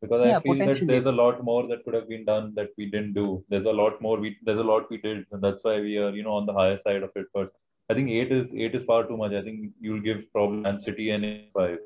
Because 0.00 0.26
Yeah, 0.26 0.38
I 0.38 0.40
feel 0.40 0.58
that 0.58 0.86
there's 0.86 1.06
a 1.06 1.12
lot 1.12 1.42
more 1.44 1.66
that 1.68 1.84
could 1.84 1.94
have 1.94 2.08
been 2.08 2.24
done 2.24 2.52
that 2.54 2.70
we 2.76 2.86
didn't 2.86 3.14
do. 3.14 3.44
There's 3.48 3.66
a 3.66 3.72
lot 3.72 4.00
more 4.00 4.18
we 4.18 4.36
there's 4.42 4.58
a 4.58 4.68
lot 4.72 4.90
we 4.90 4.98
did, 4.98 5.26
and 5.32 5.42
that's 5.42 5.62
why 5.62 5.80
we 5.80 5.96
are 5.98 6.10
you 6.10 6.22
know 6.24 6.34
on 6.34 6.46
the 6.46 6.52
higher 6.52 6.78
side 6.78 7.02
of 7.02 7.10
it. 7.16 7.26
But 7.32 7.52
I 7.90 7.94
think 7.94 8.10
eight 8.10 8.32
is 8.32 8.48
eight 8.54 8.74
is 8.74 8.84
far 8.84 9.04
too 9.04 9.16
much. 9.16 9.32
I 9.32 9.42
think 9.42 9.70
you'll 9.80 10.00
give 10.00 10.32
probably 10.32 10.58
Man 10.58 10.80
City 10.80 11.10
an 11.10 11.24
eight 11.24 11.50
five. 11.54 11.78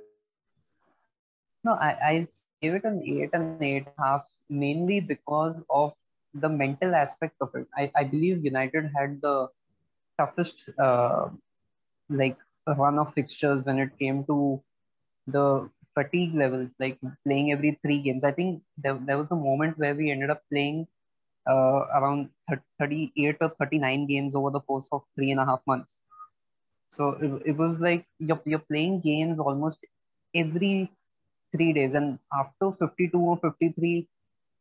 No, 1.64 1.72
I, 1.72 1.90
I 2.10 2.26
gave 2.62 2.74
it 2.74 2.84
an 2.84 3.02
eight 3.04 3.30
and 3.32 3.62
eight 3.62 3.88
half 3.98 4.24
mainly 4.48 5.00
because 5.00 5.62
of 5.68 5.92
the 6.34 6.48
mental 6.48 6.94
aspect 6.94 7.36
of 7.40 7.54
it. 7.54 7.66
I, 7.76 7.90
I 7.96 8.04
believe 8.04 8.44
United 8.44 8.90
had 8.96 9.20
the 9.20 9.48
toughest 10.18 10.68
uh, 10.78 11.28
like 12.08 12.36
run 12.74 12.98
of 12.98 13.12
fixtures 13.14 13.64
when 13.64 13.78
it 13.78 13.98
came 13.98 14.24
to 14.26 14.62
the 15.26 15.70
fatigue 15.94 16.34
levels, 16.34 16.74
like 16.78 16.98
playing 17.24 17.52
every 17.52 17.72
three 17.72 18.00
games. 18.02 18.24
I 18.24 18.32
think 18.32 18.62
there, 18.78 18.94
there 18.94 19.18
was 19.18 19.30
a 19.30 19.36
moment 19.36 19.78
where 19.78 19.94
we 19.94 20.10
ended 20.10 20.30
up 20.30 20.42
playing 20.50 20.88
uh, 21.48 21.86
around 21.98 22.30
thir- 22.48 22.62
38 22.78 23.38
or 23.40 23.50
39 23.50 24.06
games 24.06 24.34
over 24.34 24.50
the 24.50 24.60
course 24.60 24.88
of 24.92 25.04
three 25.16 25.30
and 25.30 25.40
a 25.40 25.46
half 25.46 25.60
months. 25.66 26.00
So 26.88 27.10
it, 27.14 27.42
it 27.50 27.56
was 27.56 27.80
like 27.80 28.06
you're, 28.18 28.40
you're 28.44 28.58
playing 28.58 29.00
games 29.00 29.38
almost 29.38 29.84
every 30.34 30.90
three 31.52 31.72
days. 31.72 31.94
And 31.94 32.18
after 32.32 32.72
52 32.72 33.18
or 33.20 33.36
53 33.38 34.08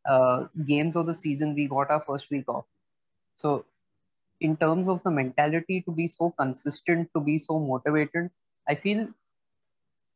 uh, 0.04 0.46
games 0.66 0.96
of 0.96 1.06
the 1.06 1.14
season, 1.14 1.54
we 1.54 1.66
got 1.68 1.90
our 1.90 2.00
first 2.00 2.30
week 2.30 2.48
off. 2.48 2.66
So 3.36 3.64
in 4.40 4.56
terms 4.56 4.88
of 4.88 5.02
the 5.02 5.10
mentality 5.10 5.80
to 5.82 5.90
be 5.90 6.06
so 6.06 6.30
consistent, 6.38 7.08
to 7.14 7.20
be 7.20 7.38
so 7.38 7.58
motivated, 7.58 8.30
I 8.68 8.74
feel 8.74 9.08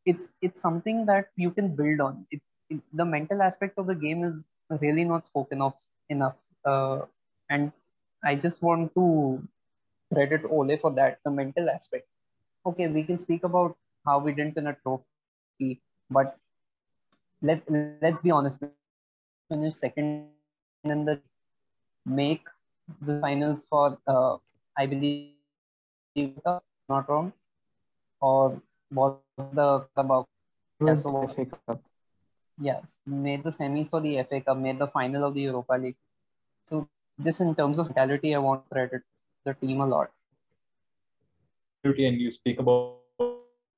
it's 0.05 0.29
it's 0.43 0.61
something 0.61 1.07
that 1.07 1.29
you 1.37 1.51
can 1.51 1.75
build 1.75 2.01
on. 2.01 2.27
It, 2.31 2.41
it, 2.69 2.81
the 2.93 3.05
mental 3.05 3.43
aspect 3.43 3.79
of 3.79 3.87
the 3.87 3.95
game 3.95 4.25
is 4.25 4.45
really 4.81 5.05
not 5.05 5.27
spoken 5.27 5.63
of 5.63 5.75
enough, 6.09 6.37
uh, 6.65 7.01
and 7.49 7.73
I 8.25 8.35
just 8.35 8.63
want 8.63 8.95
to 8.95 9.43
credit 10.13 10.43
Ole 10.51 10.77
for 10.79 10.91
that. 10.93 11.19
The 11.25 11.31
mental 11.31 11.71
aspect. 11.71 12.07
Okay, 12.67 12.89
we 12.89 13.03
can 13.03 13.19
speak 13.19 13.45
about 13.45 13.77
how 14.07 14.19
we 14.19 14.33
didn't 14.33 14.57
win 14.57 14.67
a 14.67 14.77
trophy, 14.83 15.81
but 16.11 16.37
let 17.43 17.63
let's 18.03 18.21
be 18.21 18.31
honest. 18.31 18.63
Finish 19.49 19.75
second 19.75 20.29
in 20.85 21.05
the 21.05 21.21
make 22.07 22.45
the 23.01 23.21
finals 23.21 23.65
for 23.69 23.99
uh, 24.07 24.37
I 24.77 24.87
believe 24.87 25.33
not 26.89 27.09
wrong 27.09 27.33
or 28.21 28.61
was 28.93 29.17
the 29.39 29.81
Club 29.95 30.27
It 30.81 30.85
was 30.85 30.89
Yeah, 30.89 30.95
so- 30.95 31.27
FA 31.29 31.45
Cup. 31.47 31.81
yes 32.59 32.97
made 33.07 33.43
the 33.45 33.51
semis 33.51 33.89
for 33.91 34.01
the 34.01 34.13
FA 34.25 34.41
Cup 34.41 34.59
made 34.59 34.79
the 34.79 34.89
final 34.89 35.25
of 35.25 35.35
the 35.35 35.43
Europa 35.43 35.75
League 35.85 35.97
so 36.63 36.89
just 37.29 37.41
in 37.41 37.55
terms 37.55 37.79
of 37.79 37.87
mentality 37.89 38.35
I 38.35 38.39
want 38.39 38.65
to 38.65 38.71
credit 38.75 39.03
the 39.45 39.55
team 39.55 39.81
a 39.81 39.87
lot 39.87 40.11
And 41.85 42.21
you 42.21 42.31
speak 42.31 42.59
about 42.61 42.99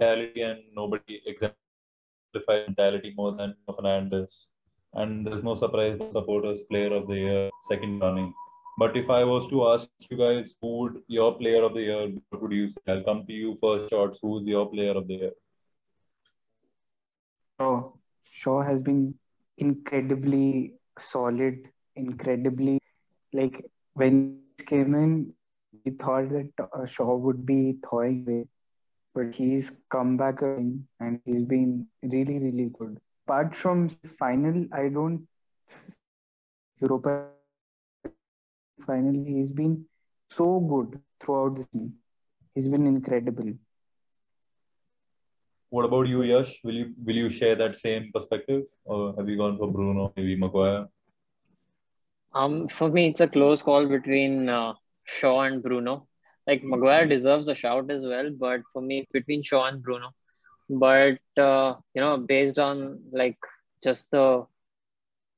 mentality, 0.01 0.43
and 0.43 0.61
nobody 0.75 1.21
exemplifies 1.25 2.67
mentality 2.67 3.13
more 3.17 3.33
than 3.33 3.55
Fernandes. 3.69 4.47
And 4.95 5.27
there's 5.27 5.45
no 5.45 5.55
surprise 5.55 5.99
supporters 6.11 6.61
player 6.71 6.93
of 6.93 7.07
the 7.07 7.15
year, 7.15 7.51
second 7.69 8.01
running. 8.01 8.35
But 8.79 8.97
if 8.97 9.11
I 9.11 9.25
was 9.25 9.49
to 9.49 9.69
ask 9.69 9.89
you 10.11 10.17
guys 10.17 10.55
who 10.61 10.79
would 10.79 11.03
your 11.07 11.37
player 11.39 11.63
of 11.63 11.75
the 11.75 11.83
year, 11.83 12.13
say? 12.69 12.93
I'll 12.93 13.03
come 13.03 13.27
to 13.27 13.33
you 13.33 13.57
first 13.61 13.91
shots. 13.91 14.19
Who's 14.23 14.47
your 14.47 14.67
player 14.71 14.93
of 14.93 15.07
the 15.09 15.15
year? 15.15 15.33
Shaw. 17.61 17.93
Shaw 18.31 18.63
has 18.63 18.83
been 18.83 19.15
incredibly 19.59 20.75
solid, 20.99 21.69
incredibly 21.97 22.81
like 23.33 23.65
when 23.95 24.41
he 24.59 24.65
came 24.65 24.95
in, 24.95 25.33
we 25.85 25.93
thought 25.93 26.29
that 26.31 26.51
uh, 26.73 26.87
Shaw 26.87 27.15
would 27.17 27.45
be 27.47 27.77
thawing 27.89 28.25
away, 28.27 28.47
but 29.15 29.35
he's 29.35 29.71
come 29.91 30.17
back 30.17 30.43
again 30.43 30.87
and 31.01 31.21
he's 31.25 31.43
been 31.43 31.87
really, 32.03 32.39
really 32.39 32.71
good. 32.79 32.99
Apart 33.27 33.55
from 33.55 33.89
final, 33.89 34.67
I 34.73 34.89
don't 34.89 35.27
Europa 36.81 37.27
final, 38.83 39.25
he's 39.25 39.53
been 39.53 39.85
so 40.31 40.61
good 40.61 41.01
throughout 41.21 41.57
the 41.57 41.63
season. 41.63 41.95
He's 42.55 42.69
been 42.69 42.87
incredible. 42.87 43.53
What 45.71 45.85
about 45.87 46.09
you, 46.09 46.23
Yash? 46.23 46.61
Will 46.65 46.75
you 46.75 46.93
will 47.05 47.17
you 47.17 47.29
share 47.31 47.55
that 47.57 47.79
same 47.79 48.11
perspective, 48.13 48.65
or 48.85 49.15
have 49.17 49.29
you 49.29 49.37
gone 49.37 49.57
for 49.59 49.71
Bruno, 49.73 50.13
maybe 50.17 50.37
Maguire? 50.37 50.87
Um, 52.35 52.69
for 52.69 52.89
me, 52.89 53.09
it's 53.09 53.21
a 53.21 53.29
close 53.29 53.63
call 53.63 53.87
between 53.87 54.49
uh, 54.49 54.75
Shaw 55.05 55.41
and 55.43 55.63
Bruno. 55.63 56.09
Like 56.47 56.63
Maguire 56.63 57.07
deserves 57.07 57.49
a 57.49 57.55
shout 57.55 57.91
as 57.91 58.05
well, 58.05 58.31
but 58.39 58.61
for 58.73 58.83
me, 58.83 59.07
between 59.13 59.43
Shaw 59.43 59.67
and 59.67 59.83
Bruno. 59.83 60.11
But 60.69 61.21
uh, 61.39 61.77
you 61.95 62.03
know, 62.03 62.17
based 62.19 62.59
on 62.59 63.01
like 63.13 63.39
just 63.83 64.11
the 64.11 64.47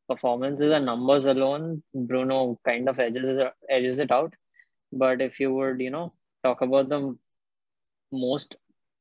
performances 0.08 0.70
and 0.70 0.86
numbers 0.86 1.26
alone, 1.26 1.82
Bruno 1.94 2.58
kind 2.64 2.88
of 2.88 2.98
edges 2.98 3.40
edges 3.68 3.98
it 3.98 4.10
out. 4.10 4.34
But 4.92 5.20
if 5.20 5.40
you 5.40 5.52
would, 5.54 5.80
you 5.80 5.90
know, 5.90 6.12
talk 6.42 6.60
about 6.60 6.88
the 6.88 7.16
most 8.12 8.56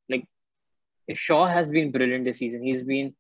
like 0.09 0.25
Shaw 1.13 1.45
has 1.45 1.69
been 1.69 1.91
brilliant 1.91 2.25
this 2.25 2.37
season. 2.37 2.63
He's 2.63 2.83
been 2.83 3.13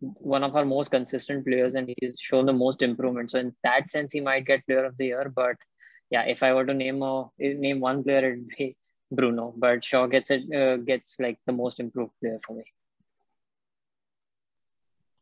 one 0.00 0.44
of 0.44 0.54
our 0.56 0.64
most 0.64 0.90
consistent 0.90 1.46
players 1.46 1.74
and 1.74 1.92
he's 1.98 2.18
shown 2.20 2.46
the 2.46 2.52
most 2.52 2.82
improvement. 2.82 3.30
So 3.30 3.38
in 3.38 3.54
that 3.64 3.90
sense, 3.90 4.12
he 4.12 4.20
might 4.20 4.46
get 4.46 4.66
player 4.66 4.84
of 4.84 4.96
the 4.98 5.06
year. 5.06 5.32
But 5.34 5.56
yeah, 6.10 6.22
if 6.22 6.42
I 6.42 6.52
were 6.52 6.66
to 6.66 6.74
name 6.74 7.02
a 7.02 7.30
name 7.38 7.80
one 7.80 8.04
player, 8.04 8.32
it'd 8.32 8.48
be 8.48 8.76
Bruno. 9.10 9.54
But 9.56 9.84
Shaw 9.84 10.06
gets 10.06 10.30
it 10.30 10.52
uh, 10.54 10.76
gets 10.76 11.18
like 11.18 11.38
the 11.46 11.52
most 11.52 11.80
improved 11.80 12.12
player 12.20 12.40
for 12.46 12.54
me. 12.54 12.64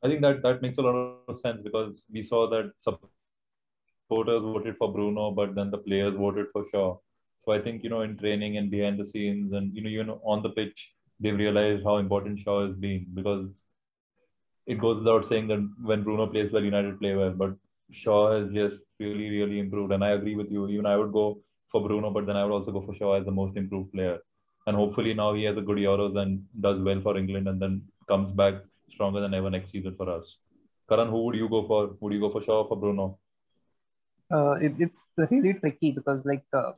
I 0.02 0.08
think 0.08 0.20
that 0.22 0.42
that 0.42 0.62
makes 0.62 0.78
a 0.78 0.82
lot 0.82 1.18
of 1.28 1.38
sense 1.38 1.60
because 1.62 2.04
we 2.10 2.22
saw 2.22 2.48
that 2.50 2.72
supporters 2.78 4.42
voted 4.42 4.76
for 4.76 4.92
Bruno, 4.92 5.30
but 5.30 5.54
then 5.54 5.70
the 5.70 5.78
players 5.78 6.14
voted 6.14 6.46
for 6.52 6.64
Shaw. 6.70 6.96
So 7.44 7.52
I 7.52 7.60
think 7.60 7.82
you 7.82 7.90
know 7.90 8.02
in 8.02 8.16
training 8.16 8.56
and 8.56 8.70
behind 8.70 8.98
the 8.98 9.04
scenes 9.04 9.52
and 9.52 9.74
you 9.74 9.82
know 9.82 9.90
you 9.90 10.04
know 10.04 10.20
on 10.24 10.42
the 10.42 10.50
pitch 10.50 10.92
they've 11.20 11.36
realized 11.36 11.84
how 11.84 11.96
important 11.98 12.40
Shaw 12.40 12.66
has 12.66 12.74
been 12.74 13.06
because 13.14 13.48
it 14.66 14.78
goes 14.80 14.98
without 14.98 15.26
saying 15.26 15.48
that 15.48 15.68
when 15.82 16.02
Bruno 16.02 16.26
plays 16.26 16.52
well, 16.52 16.64
United 16.64 16.98
play 17.00 17.14
well. 17.14 17.30
But 17.30 17.54
Shaw 17.90 18.38
has 18.38 18.52
just 18.52 18.80
really, 19.00 19.28
really 19.30 19.58
improved. 19.58 19.92
And 19.92 20.04
I 20.04 20.10
agree 20.10 20.36
with 20.36 20.50
you. 20.50 20.68
Even 20.68 20.86
I 20.86 20.96
would 20.96 21.12
go 21.12 21.40
for 21.70 21.86
Bruno, 21.86 22.10
but 22.10 22.26
then 22.26 22.36
I 22.36 22.44
would 22.44 22.52
also 22.52 22.70
go 22.70 22.82
for 22.82 22.94
Shaw 22.94 23.14
as 23.14 23.24
the 23.24 23.30
most 23.30 23.56
improved 23.56 23.92
player. 23.92 24.18
And 24.66 24.76
hopefully 24.76 25.14
now 25.14 25.34
he 25.34 25.44
has 25.44 25.56
a 25.56 25.60
good 25.60 25.78
Euros 25.78 26.16
and 26.16 26.44
does 26.60 26.80
well 26.80 27.00
for 27.00 27.16
England 27.18 27.48
and 27.48 27.60
then 27.60 27.82
comes 28.08 28.30
back 28.30 28.54
stronger 28.92 29.20
than 29.20 29.34
ever 29.34 29.50
next 29.50 29.70
season 29.70 29.94
for 29.96 30.08
us. 30.10 30.36
Karan, 30.88 31.08
who 31.08 31.24
would 31.24 31.36
you 31.36 31.48
go 31.48 31.66
for? 31.66 31.90
Would 32.00 32.12
you 32.12 32.20
go 32.20 32.30
for 32.30 32.42
Shaw 32.42 32.62
or 32.62 32.68
for 32.68 32.76
Bruno? 32.76 33.18
Uh, 34.30 34.52
it, 34.52 34.74
it's 34.78 35.06
really 35.16 35.54
tricky 35.54 35.92
because 35.92 36.24
like 36.24 36.44
uh, 36.52 36.72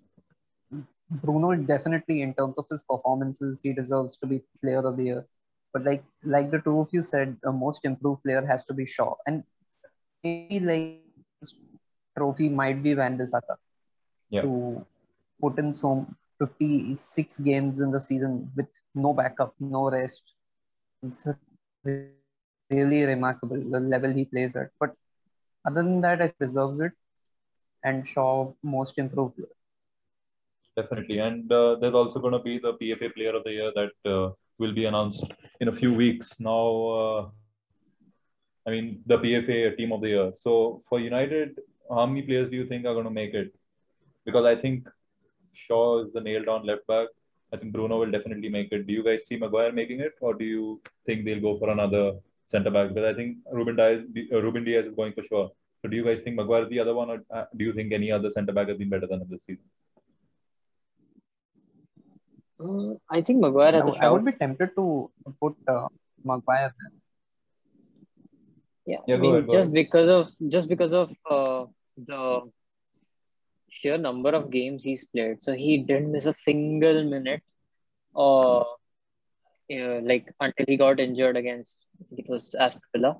Bruno 1.10 1.54
definitely 1.54 2.22
in 2.22 2.34
terms 2.34 2.56
of 2.58 2.66
his 2.70 2.82
performances 2.82 3.60
he 3.62 3.72
deserves 3.72 4.16
to 4.18 4.26
be 4.26 4.42
player 4.60 4.86
of 4.86 4.96
the 4.96 5.04
year 5.04 5.24
but 5.74 5.84
like 5.84 6.04
like 6.22 6.50
the 6.52 6.60
two 6.60 6.78
of 6.80 6.88
you 6.92 7.02
said, 7.02 7.36
the 7.42 7.52
most 7.52 7.84
improved 7.84 8.22
player 8.22 8.46
has 8.46 8.64
to 8.64 8.72
be 8.72 8.86
Shaw, 8.86 9.16
and 9.26 9.42
maybe 10.22 10.60
like 10.60 11.02
trophy 12.16 12.48
might 12.48 12.80
be 12.82 12.94
Wan-Bissaka 12.94 13.56
yeah. 14.30 14.42
to 14.42 14.86
put 15.40 15.58
in 15.58 15.72
some 15.74 16.16
56 16.38 17.40
games 17.40 17.80
in 17.80 17.90
the 17.90 18.00
season 18.00 18.52
with 18.54 18.68
no 18.94 19.12
backup, 19.12 19.52
no 19.58 19.90
rest. 19.90 20.22
It's 21.02 21.26
really 21.84 23.04
remarkable 23.04 23.60
the 23.70 23.80
level 23.80 24.12
he 24.12 24.24
plays 24.24 24.56
at. 24.56 24.70
But 24.80 24.94
other 25.66 25.82
than 25.82 26.00
that, 26.02 26.20
it 26.20 26.34
deserves 26.40 26.80
it. 26.80 26.92
And 27.82 28.06
Shaw, 28.06 28.52
most 28.62 28.98
improved 28.98 29.36
player. 29.36 29.48
Definitely. 30.76 31.18
And 31.18 31.50
uh, 31.52 31.76
there's 31.76 31.94
also 31.94 32.18
going 32.18 32.32
to 32.32 32.38
be 32.40 32.58
the 32.58 32.74
PFA 32.74 33.14
Player 33.14 33.36
of 33.36 33.44
the 33.44 33.52
Year 33.52 33.72
that 33.74 34.10
uh, 34.10 34.32
will 34.58 34.72
be 34.72 34.86
announced 34.86 35.24
in 35.60 35.68
a 35.68 35.72
few 35.72 35.92
weeks. 35.92 36.40
Now, 36.40 36.88
uh, 36.88 37.28
I 38.66 38.70
mean, 38.70 39.02
the 39.06 39.18
PFA 39.18 39.76
team 39.76 39.92
of 39.92 40.00
the 40.00 40.08
year. 40.08 40.32
So 40.36 40.82
for 40.88 40.98
United, 40.98 41.60
how 41.90 42.06
many 42.06 42.22
players 42.22 42.50
do 42.50 42.56
you 42.56 42.66
think 42.66 42.86
are 42.86 42.94
going 42.94 43.04
to 43.04 43.10
make 43.10 43.34
it? 43.34 43.54
Because 44.24 44.46
I 44.46 44.56
think 44.56 44.88
Shaw 45.52 46.04
is 46.04 46.12
the 46.12 46.20
nailed 46.20 46.48
on 46.48 46.64
left 46.66 46.86
back. 46.86 47.08
I 47.54 47.56
think 47.56 47.72
Bruno 47.72 47.98
will 48.00 48.10
definitely 48.10 48.48
make 48.48 48.72
it. 48.72 48.86
Do 48.86 48.92
you 48.92 49.04
guys 49.08 49.26
see 49.26 49.36
Maguire 49.36 49.72
making 49.80 50.00
it, 50.00 50.14
or 50.20 50.34
do 50.34 50.44
you 50.44 50.80
think 51.06 51.24
they'll 51.24 51.46
go 51.48 51.56
for 51.58 51.70
another 51.70 52.04
centre 52.46 52.72
back? 52.76 52.88
Because 52.88 53.08
I 53.12 53.14
think 53.18 53.38
Ruben 53.58 53.76
Dias, 53.76 54.02
uh, 54.32 54.42
Ruben 54.42 54.64
Dias 54.64 54.86
is 54.86 54.94
going 54.94 55.12
for 55.12 55.22
sure. 55.22 55.50
So 55.80 55.88
do 55.88 55.96
you 55.96 56.04
guys 56.08 56.20
think 56.20 56.36
Maguire 56.36 56.64
is 56.64 56.70
the 56.70 56.80
other 56.80 56.94
one, 56.94 57.10
or 57.10 57.18
uh, 57.30 57.44
do 57.56 57.64
you 57.64 57.72
think 57.78 57.92
any 57.92 58.10
other 58.10 58.30
centre 58.30 58.52
back 58.52 58.68
has 58.68 58.78
been 58.78 58.88
better 58.88 59.06
than 59.06 59.20
him 59.22 59.28
this 59.30 59.44
season? 59.44 59.64
Mm, 62.60 62.98
I 63.10 63.20
think 63.20 63.40
Maguire 63.40 63.72
has 63.72 63.90
I, 63.90 64.06
I 64.06 64.10
would 64.10 64.24
be 64.24 64.32
tempted 64.32 64.74
to 64.76 65.10
put 65.40 65.54
uh, 65.68 65.88
Maguire 66.24 66.72
there. 66.80 66.92
Yeah, 68.86 68.98
yeah 69.06 69.14
I 69.16 69.18
mean, 69.18 69.34
ahead, 69.34 69.50
just 69.50 69.72
because 69.72 70.08
of 70.08 70.32
just 70.56 70.68
because 70.68 70.92
of 70.92 71.10
uh, 71.30 71.64
the 71.96 72.20
sheer 73.80 73.98
number 73.98 74.30
of 74.30 74.50
games 74.50 74.82
he's 74.82 75.04
played, 75.04 75.42
so 75.42 75.52
he 75.54 75.78
didn't 75.78 76.12
miss 76.12 76.26
a 76.26 76.34
single 76.34 77.04
minute, 77.04 77.42
uh, 78.16 78.60
uh 78.60 80.00
like 80.10 80.26
until 80.40 80.66
he 80.68 80.76
got 80.76 81.00
injured 81.00 81.36
against 81.36 81.78
it 82.12 82.28
was 82.28 82.54
Aston 82.54 83.14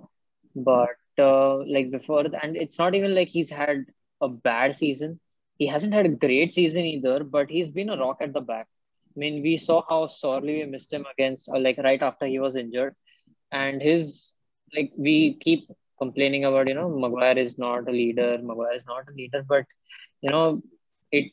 but 0.57 0.97
uh, 1.19 1.57
like 1.65 1.91
before, 1.91 2.25
and 2.43 2.57
it's 2.57 2.79
not 2.79 2.95
even 2.95 3.15
like 3.15 3.29
he's 3.29 3.51
had 3.51 3.87
a 4.21 4.29
bad 4.29 4.77
season. 4.77 5.21
He 5.59 5.67
hasn't 5.67 5.95
had 5.95 6.07
a 6.07 6.11
great 6.11 6.53
season 6.53 6.85
either, 6.85 7.25
but 7.25 7.51
he's 7.51 7.71
been 7.71 7.91
a 7.91 7.97
rock 7.97 8.19
at 8.21 8.33
the 8.33 8.41
back. 8.41 8.67
I 9.17 9.19
mean, 9.19 9.43
we 9.43 9.57
saw 9.57 9.83
how 9.89 10.07
sorely 10.09 10.59
we 10.59 10.65
missed 10.67 10.93
him 10.93 11.07
against, 11.13 11.49
uh, 11.49 11.59
like 11.59 11.79
right 11.79 12.03
after 12.03 12.27
he 12.27 12.39
was 12.39 12.57
injured, 12.57 12.95
and 13.53 13.81
his 13.81 14.33
like 14.75 14.93
we 14.97 15.35
keep 15.35 15.69
complaining 15.99 16.45
about, 16.45 16.69
you 16.69 16.75
know, 16.75 16.89
Maguire 16.89 17.39
is 17.39 17.59
not 17.59 17.89
a 17.89 17.93
leader, 17.93 18.39
Maguire 18.43 18.75
is 18.75 18.87
not 18.87 19.09
a 19.09 19.15
leader, 19.15 19.45
but 19.49 19.65
you 20.21 20.31
know, 20.31 20.63
it 21.13 21.33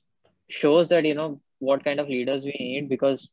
shows 0.49 0.87
that 0.89 1.05
you 1.05 1.15
know 1.15 1.41
what 1.59 1.83
kind 1.83 1.99
of 1.99 2.09
leaders 2.09 2.43
we 2.43 2.55
need 2.59 2.89
because 2.89 3.29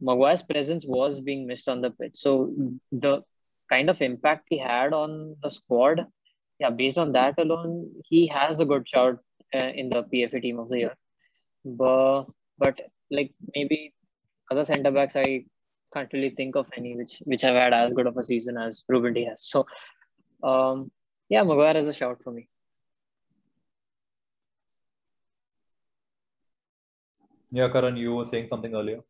Maguire's 0.00 0.42
presence 0.42 0.84
was 0.86 1.20
being 1.20 1.46
missed 1.46 1.68
on 1.68 1.80
the 1.80 1.90
pitch. 1.90 2.12
So 2.14 2.54
the 2.92 3.22
kind 3.68 3.90
of 3.90 4.00
impact 4.00 4.46
he 4.48 4.58
had 4.58 4.92
on 4.92 5.36
the 5.42 5.50
squad, 5.50 6.06
yeah, 6.58 6.70
based 6.70 6.98
on 6.98 7.12
that 7.12 7.38
alone, 7.38 7.90
he 8.04 8.26
has 8.28 8.60
a 8.60 8.64
good 8.64 8.88
shout 8.88 9.18
uh, 9.54 9.58
in 9.58 9.88
the 9.88 10.04
PFA 10.04 10.42
team 10.42 10.58
of 10.58 10.68
the 10.68 10.78
year. 10.78 10.94
But 11.64 12.26
but 12.58 12.80
like 13.10 13.32
maybe 13.54 13.94
other 14.50 14.64
centre 14.64 14.90
backs, 14.90 15.16
I 15.16 15.44
can't 15.92 16.12
really 16.12 16.30
think 16.30 16.56
of 16.56 16.70
any 16.76 16.96
which 16.96 17.22
which 17.24 17.42
have 17.42 17.54
had 17.54 17.72
as 17.72 17.94
good 17.94 18.06
of 18.06 18.16
a 18.16 18.24
season 18.24 18.56
as 18.56 18.84
Ruben 18.88 19.14
Dias. 19.14 19.48
So, 19.50 19.66
um, 20.42 20.90
yeah, 21.28 21.42
Maguire 21.42 21.76
is 21.76 21.88
a 21.88 21.92
shout 21.92 22.18
for 22.22 22.30
me. 22.32 22.46
Yeah, 27.50 27.68
Karan, 27.68 27.96
you 27.96 28.14
were 28.14 28.26
saying 28.26 28.48
something 28.48 28.74
earlier. 28.74 29.00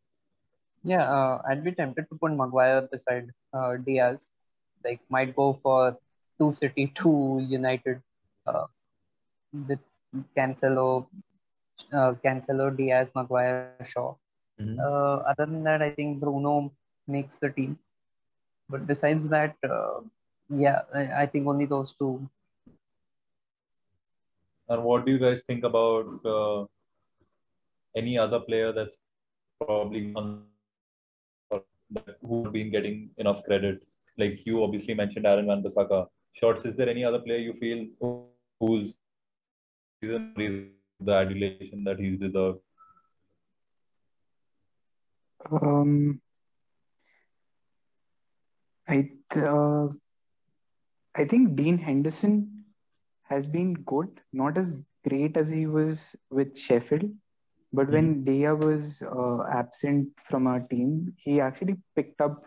Yeah, 0.84 1.02
uh, 1.02 1.42
I'd 1.48 1.64
be 1.64 1.72
tempted 1.72 2.06
to 2.10 2.16
put 2.16 2.32
Maguire 2.32 2.82
beside 2.82 3.30
uh, 3.52 3.76
Dias. 3.76 4.30
Like, 4.84 5.00
might 5.10 5.34
go 5.34 5.58
for 5.62 5.98
two 6.38 6.52
City, 6.52 6.92
two 6.94 7.44
United, 7.48 8.00
uh, 8.46 8.66
with 9.66 9.80
Cancelo, 10.36 11.06
uh, 11.92 12.14
Cancelo, 12.24 12.76
Dias, 12.76 13.10
Maguire, 13.14 13.74
Shaw. 13.84 14.14
Mm-hmm. 14.60 14.78
Uh, 14.80 15.16
other 15.30 15.46
than 15.46 15.64
that, 15.64 15.82
I 15.82 15.90
think 15.90 16.20
Bruno 16.20 16.72
makes 17.06 17.38
the 17.38 17.50
team. 17.50 17.78
But 18.68 18.86
besides 18.86 19.28
that, 19.30 19.56
uh, 19.68 20.00
yeah, 20.50 20.80
I, 20.94 21.22
I, 21.22 21.26
think 21.26 21.46
only 21.46 21.66
those 21.66 21.92
two. 21.92 22.28
And 24.68 24.82
what 24.82 25.06
do 25.06 25.12
you 25.12 25.18
guys 25.18 25.42
think 25.46 25.64
about 25.64 26.24
uh, 26.24 26.64
any 27.96 28.18
other 28.18 28.40
player 28.40 28.72
that's 28.72 28.96
probably 29.60 30.12
on 30.14 30.44
who 32.26 32.44
have 32.44 32.52
been 32.52 32.70
getting 32.70 33.10
enough 33.16 33.42
credit. 33.44 33.84
Like 34.16 34.46
you 34.46 34.62
obviously 34.62 34.94
mentioned 34.94 35.26
Aaron 35.26 35.46
Wan-Bissaka. 35.46 36.06
Shorts, 36.32 36.64
is 36.64 36.76
there 36.76 36.88
any 36.88 37.04
other 37.04 37.18
player 37.18 37.38
you 37.38 37.54
feel 37.54 37.86
who's 38.60 38.94
the 40.00 40.70
adulation 41.08 41.84
that 41.84 41.98
he's 41.98 42.18
deserved? 42.18 42.60
Um, 45.50 46.20
I 48.86 49.10
uh, 49.36 49.88
I 51.14 51.24
think 51.24 51.56
Dean 51.56 51.78
Henderson 51.78 52.64
has 53.24 53.46
been 53.46 53.74
good, 53.74 54.08
not 54.32 54.56
as 54.56 54.76
great 55.08 55.36
as 55.36 55.50
he 55.50 55.66
was 55.66 56.14
with 56.30 56.56
Sheffield, 56.58 57.10
but 57.72 57.90
when 57.90 58.24
De 58.24 58.32
Gea 58.42 58.56
was 58.56 59.02
uh, 59.02 59.44
absent 59.52 60.08
from 60.18 60.46
our 60.46 60.60
team, 60.60 61.14
he 61.18 61.40
actually 61.40 61.76
picked 61.94 62.20
up 62.20 62.44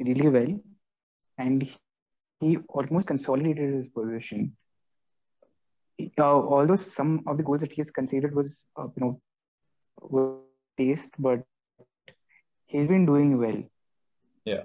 really 0.00 0.28
well, 0.28 0.60
and 1.38 1.68
he 2.40 2.58
almost 2.68 3.06
consolidated 3.06 3.74
his 3.74 3.88
position. 3.88 4.56
Uh, 6.18 6.22
although 6.22 6.76
some 6.76 7.22
of 7.26 7.36
the 7.36 7.42
goals 7.42 7.60
that 7.60 7.72
he 7.72 7.80
has 7.80 7.90
conceded 7.90 8.34
was, 8.34 8.64
uh, 8.76 8.84
you 8.96 9.00
know, 9.00 9.20
were 10.00 10.36
taste, 10.76 11.10
but 11.18 11.42
he's 12.66 12.88
been 12.88 13.06
doing 13.06 13.38
well. 13.38 13.62
Yeah. 14.44 14.64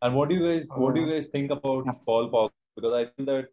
And 0.00 0.14
what 0.14 0.28
do 0.28 0.34
you 0.34 0.44
guys 0.44 0.68
what 0.74 0.94
do 0.94 1.00
you 1.00 1.10
guys 1.10 1.28
think 1.28 1.50
about. 1.50 1.84
Paul 2.04 2.30
Pogba? 2.30 2.50
Because 2.76 2.94
I 2.94 3.04
think 3.04 3.28
that 3.28 3.48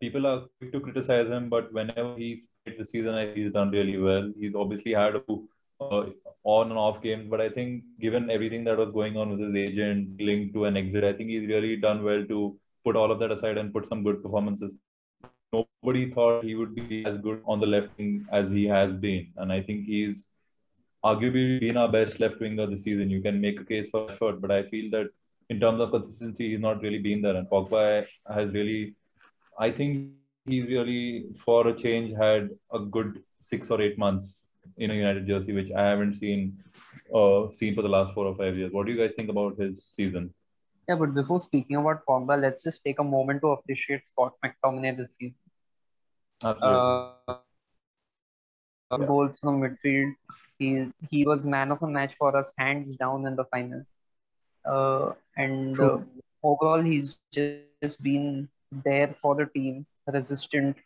people 0.00 0.26
are 0.26 0.42
quick 0.58 0.72
to 0.72 0.80
criticize 0.80 1.28
him, 1.28 1.48
but 1.48 1.72
whenever 1.72 2.16
he's 2.16 2.48
played 2.64 2.78
the 2.78 2.84
season, 2.84 3.34
he's 3.34 3.52
done 3.52 3.70
really 3.70 3.98
well. 3.98 4.32
He's 4.38 4.54
obviously 4.54 4.92
had 4.92 5.16
a 5.16 5.22
uh, 5.80 6.06
on 6.44 6.70
and 6.70 6.78
off 6.78 7.02
games, 7.02 7.28
but 7.28 7.40
I 7.40 7.48
think 7.48 7.84
given 8.00 8.30
everything 8.30 8.64
that 8.64 8.78
was 8.78 8.90
going 8.90 9.16
on 9.16 9.30
with 9.30 9.40
his 9.40 9.54
agent 9.54 10.20
linked 10.20 10.54
to 10.54 10.64
an 10.66 10.76
exit, 10.76 11.04
I 11.04 11.12
think 11.12 11.30
he's 11.30 11.48
really 11.48 11.76
done 11.76 12.02
well 12.04 12.24
to 12.24 12.56
put 12.84 12.96
all 12.96 13.12
of 13.12 13.18
that 13.20 13.30
aside 13.30 13.58
and 13.58 13.72
put 13.72 13.88
some 13.88 14.02
good 14.02 14.22
performances. 14.22 14.72
Nobody 15.52 16.10
thought 16.10 16.44
he 16.44 16.54
would 16.54 16.74
be 16.74 17.04
as 17.04 17.18
good 17.18 17.42
on 17.46 17.60
the 17.60 17.66
left 17.66 17.96
wing 17.98 18.26
as 18.32 18.50
he 18.50 18.64
has 18.66 18.92
been, 18.92 19.32
and 19.36 19.52
I 19.52 19.60
think 19.62 19.84
he's 19.86 20.24
arguably 21.04 21.60
been 21.60 21.76
our 21.76 21.90
best 21.90 22.20
left 22.20 22.40
winger 22.40 22.66
this 22.66 22.84
season. 22.84 23.10
You 23.10 23.22
can 23.22 23.40
make 23.40 23.60
a 23.60 23.64
case 23.64 23.88
for 23.90 24.06
Rashford, 24.06 24.40
but 24.40 24.50
I 24.50 24.62
feel 24.64 24.90
that 24.92 25.10
in 25.52 25.60
terms 25.60 25.80
of 25.84 25.90
consistency, 25.96 26.50
he's 26.50 26.66
not 26.68 26.82
really 26.82 26.98
been 27.08 27.22
there. 27.22 27.36
And 27.36 27.48
Pogba 27.54 28.06
has 28.36 28.52
really, 28.58 28.94
I 29.66 29.70
think 29.70 30.12
he's 30.46 30.66
really, 30.74 31.26
for 31.44 31.68
a 31.68 31.74
change, 31.84 32.16
had 32.26 32.50
a 32.72 32.80
good 32.96 33.22
six 33.50 33.70
or 33.70 33.80
eight 33.86 33.98
months 34.04 34.44
in 34.78 34.90
a 34.90 34.94
United 34.94 35.26
jersey, 35.26 35.52
which 35.52 35.70
I 35.76 35.88
haven't 35.92 36.14
seen 36.14 36.58
uh, 37.14 37.50
seen 37.58 37.74
for 37.74 37.82
the 37.82 37.92
last 37.96 38.14
four 38.14 38.26
or 38.26 38.36
five 38.36 38.56
years. 38.56 38.72
What 38.72 38.86
do 38.86 38.92
you 38.92 39.00
guys 39.02 39.14
think 39.18 39.30
about 39.36 39.58
his 39.58 39.84
season? 39.96 40.32
Yeah, 40.88 40.96
but 41.02 41.14
before 41.14 41.38
speaking 41.38 41.76
about 41.76 42.04
Pogba, 42.08 42.40
let's 42.44 42.64
just 42.68 42.84
take 42.84 42.98
a 42.98 43.04
moment 43.04 43.42
to 43.42 43.48
appreciate 43.48 44.06
Scott 44.06 44.32
McTominay 44.44 44.96
this 44.96 45.16
season. 45.16 45.34
Absolutely. 46.42 46.78
Uh, 47.30 47.36
Goals 49.10 49.38
from 49.38 49.60
midfield. 49.62 50.14
He's 50.58 50.88
he 51.10 51.24
was 51.26 51.44
man 51.44 51.70
of 51.74 51.80
the 51.80 51.86
match 51.98 52.14
for 52.22 52.36
us, 52.40 52.52
hands 52.58 52.96
down 53.02 53.26
in 53.26 53.36
the 53.36 53.44
final. 53.52 53.84
Uh, 54.64 55.12
and 55.36 55.78
uh, 55.80 55.98
overall, 56.42 56.80
he's 56.80 57.16
just 57.32 58.02
been 58.02 58.48
there 58.70 59.14
for 59.20 59.34
the 59.34 59.46
team, 59.46 59.86
resistant, 60.06 60.76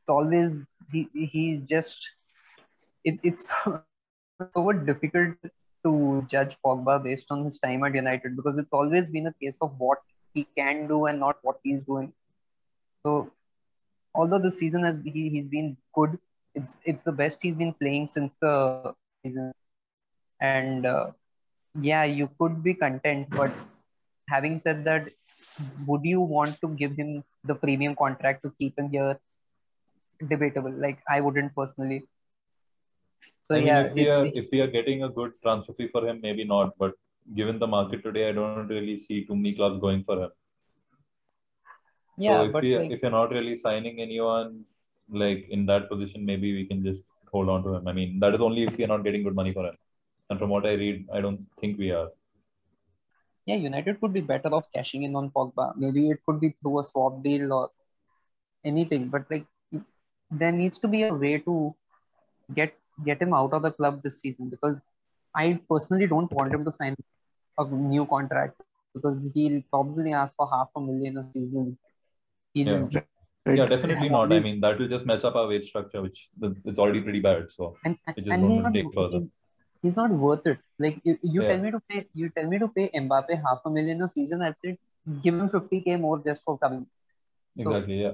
it's 0.00 0.08
always 0.10 0.54
he 0.92 1.08
he's 1.12 1.62
just 1.62 2.08
it, 3.04 3.18
it's 3.22 3.52
so 4.54 4.72
difficult 4.72 5.34
to 5.84 6.26
judge 6.30 6.56
Pogba 6.64 7.02
based 7.02 7.26
on 7.30 7.44
his 7.44 7.58
time 7.58 7.84
at 7.84 7.94
United 7.94 8.36
because 8.36 8.58
it's 8.58 8.72
always 8.72 9.10
been 9.10 9.26
a 9.26 9.34
case 9.42 9.58
of 9.60 9.74
what 9.78 9.98
he 10.34 10.46
can 10.56 10.86
do 10.86 11.06
and 11.06 11.20
not 11.20 11.36
what 11.42 11.58
he's 11.62 11.80
doing. 11.82 12.12
So 13.02 13.30
although 14.18 14.42
the 14.46 14.50
season 14.50 14.84
has 14.88 14.98
he, 15.04 15.28
he's 15.34 15.46
been 15.54 15.76
good, 15.94 16.18
it's 16.54 16.76
it's 16.92 17.04
the 17.08 17.14
best 17.20 17.38
he's 17.46 17.58
been 17.62 17.72
playing 17.80 18.06
since 18.16 18.36
the 18.46 18.52
season. 19.22 19.52
And 20.40 20.86
uh, 20.86 21.06
yeah, 21.88 22.04
you 22.04 22.28
could 22.38 22.62
be 22.68 22.74
content, 22.74 23.28
but 23.30 23.52
having 24.34 24.58
said 24.66 24.84
that, 24.84 25.08
would 25.86 26.04
you 26.04 26.20
want 26.20 26.60
to 26.60 26.68
give 26.82 26.94
him 27.02 27.24
the 27.44 27.54
premium 27.64 27.96
contract 28.04 28.44
to 28.44 28.52
keep 28.58 28.78
him 28.78 28.90
here? 28.90 29.18
Debatable. 30.28 30.72
Like 30.86 31.02
I 31.08 31.20
wouldn't 31.20 31.54
personally. 31.54 32.00
So 33.48 33.56
I 33.56 33.58
mean, 33.58 33.66
yeah, 33.68 33.82
if 33.84 33.94
we 33.94 34.08
are 34.14 34.26
if 34.40 34.50
we 34.52 34.60
are 34.64 34.72
getting 34.78 35.04
a 35.04 35.08
good 35.20 35.32
transfer 35.42 35.72
fee 35.72 35.88
for 35.92 36.06
him, 36.06 36.20
maybe 36.22 36.44
not. 36.44 36.74
But 36.78 36.94
given 37.40 37.58
the 37.58 37.70
market 37.76 38.02
today, 38.02 38.28
I 38.28 38.32
don't 38.32 38.68
really 38.76 38.98
see 39.06 39.24
too 39.24 39.36
many 39.36 39.54
clubs 39.54 39.80
going 39.80 40.04
for 40.04 40.22
him. 40.24 40.30
Yeah, 42.18 42.38
so 42.38 42.44
if 42.46 42.52
but 42.52 42.62
we 42.62 42.76
like, 42.78 42.90
if 42.90 43.02
you're 43.02 43.10
not 43.10 43.30
really 43.30 43.56
signing 43.56 44.00
anyone 44.00 44.64
like 45.10 45.46
in 45.50 45.66
that 45.66 45.88
position, 45.88 46.24
maybe 46.26 46.54
we 46.54 46.66
can 46.66 46.84
just 46.84 47.02
hold 47.32 47.48
on 47.48 47.62
to 47.64 47.74
him. 47.76 47.88
I 47.88 47.92
mean, 47.92 48.20
that 48.20 48.34
is 48.34 48.40
only 48.40 48.64
if 48.64 48.76
we 48.78 48.84
are 48.84 48.88
not 48.88 49.04
getting 49.04 49.22
good 49.24 49.34
money 49.34 49.52
for 49.52 49.66
him. 49.66 49.76
And 50.30 50.38
from 50.38 50.50
what 50.50 50.66
I 50.66 50.74
read, 50.74 51.06
I 51.12 51.20
don't 51.20 51.46
think 51.60 51.78
we 51.78 51.90
are. 51.92 52.08
yeah, 53.46 53.56
United 53.56 54.00
could 54.00 54.12
be 54.12 54.20
better 54.20 54.50
off 54.54 54.66
cashing 54.74 55.02
in 55.04 55.16
on 55.16 55.30
Pogba. 55.30 55.76
Maybe 55.76 56.10
it 56.10 56.18
could 56.26 56.40
be 56.40 56.50
through 56.60 56.80
a 56.80 56.84
swap 56.84 57.22
deal 57.22 57.52
or 57.52 57.70
anything. 58.64 59.08
But 59.08 59.24
like, 59.30 59.46
there 60.30 60.52
needs 60.52 60.78
to 60.78 60.88
be 60.88 61.04
a 61.04 61.14
way 61.14 61.38
to 61.38 61.74
get 62.54 62.74
get 63.04 63.22
him 63.22 63.32
out 63.32 63.52
of 63.52 63.62
the 63.62 63.70
club 63.72 64.02
this 64.02 64.20
season 64.20 64.48
because 64.50 64.84
I 65.34 65.60
personally 65.70 66.06
don't 66.06 66.32
want 66.32 66.52
him 66.52 66.64
to 66.64 66.72
sign 66.72 66.96
a 67.58 67.64
new 67.66 68.06
contract 68.06 68.60
because 68.94 69.30
he'll 69.34 69.62
probably 69.70 70.12
ask 70.12 70.34
for 70.36 70.48
half 70.50 70.68
a 70.76 70.80
million 70.80 71.16
a 71.18 71.24
season. 71.32 71.78
He'll, 72.66 72.90
Yeah. 72.92 73.00
Right. 73.46 73.56
Yeah, 73.58 73.66
definitely 73.66 74.08
not. 74.10 74.32
I 74.32 74.40
mean, 74.40 74.60
that 74.60 74.78
will 74.78 74.88
just 74.88 75.06
mess 75.06 75.24
up 75.24 75.34
our 75.34 75.46
wage 75.48 75.68
structure, 75.68 76.02
which 76.02 76.28
it's 76.66 76.78
already 76.78 77.00
pretty 77.00 77.20
bad. 77.20 77.46
So 77.50 77.76
and 77.84 77.96
Which 78.14 78.26
is 78.26 78.32
and 78.32 78.42
going 78.42 78.50
he's 78.52 78.58
to 78.60 78.62
not, 78.64 78.74
take 78.74 78.94
further. 78.94 79.16
he's, 79.18 79.28
he's 79.82 79.96
not 79.96 80.10
worth 80.10 80.46
it. 80.46 80.58
Like 80.78 81.00
you, 81.04 81.18
you 81.22 81.42
Yeah. 81.42 81.48
tell 81.50 81.62
me 81.66 81.70
to 81.70 81.80
pay 81.88 82.06
you 82.12 82.28
tell 82.28 82.46
me 82.46 82.58
to 82.58 82.68
pay 82.68 82.90
Mbappe 82.94 83.30
half 83.46 83.60
a 83.64 83.70
million 83.70 84.02
a 84.02 84.08
season. 84.08 84.42
I'd 84.42 84.58
say 84.64 84.76
give 85.22 85.34
him 85.34 85.48
50k 85.48 85.98
more 86.00 86.18
just 86.28 86.42
for 86.44 86.58
coming. 86.58 86.86
So- 87.58 87.70
exactly, 87.70 88.02
yeah. 88.02 88.12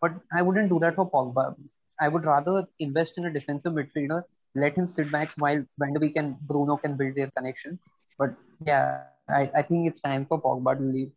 But 0.00 0.14
I 0.36 0.42
wouldn't 0.42 0.68
do 0.68 0.80
that 0.80 0.96
for 0.96 1.08
Pogba. 1.08 1.54
I 2.00 2.08
would 2.08 2.24
rather 2.24 2.66
invest 2.80 3.18
in 3.18 3.26
a 3.26 3.32
defensive 3.32 3.72
midfielder, 3.74 4.24
let 4.56 4.74
him 4.74 4.88
sit 4.88 5.12
back 5.12 5.30
while 5.38 5.64
Van 5.78 5.92
de 5.92 6.00
Beek 6.00 6.16
and 6.16 6.36
Bruno 6.40 6.76
can 6.76 6.96
build 6.96 7.14
their 7.14 7.30
connection. 7.36 7.78
But 8.18 8.34
yeah, 8.66 9.02
I, 9.28 9.48
I 9.54 9.62
think 9.62 9.86
it's 9.86 10.00
time 10.00 10.26
for 10.26 10.42
Pogba 10.42 10.76
to 10.78 10.82
leave. 10.82 11.12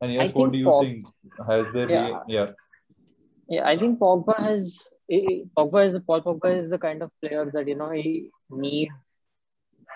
And 0.00 0.10
I 0.12 0.14
yes, 0.14 0.34
what 0.34 0.52
do 0.52 0.58
you 0.58 0.66
Pog- 0.66 0.82
think? 0.84 1.06
Has 1.48 1.72
there 1.72 1.88
Yeah. 1.88 2.06
been 2.08 2.34
yeah. 2.36 2.52
Yeah, 3.48 3.66
I 3.68 3.76
think 3.78 3.98
Pogba 3.98 4.36
has 4.38 4.92
Pogba 5.56 5.84
is 5.86 5.92
the 5.94 6.00
Paul 6.00 6.22
Pogba 6.22 6.56
is 6.58 6.68
the 6.68 6.78
kind 6.78 7.02
of 7.02 7.10
player 7.20 7.44
that 7.54 7.68
you 7.68 7.76
know 7.76 7.90
he 7.90 8.30
needs 8.50 8.92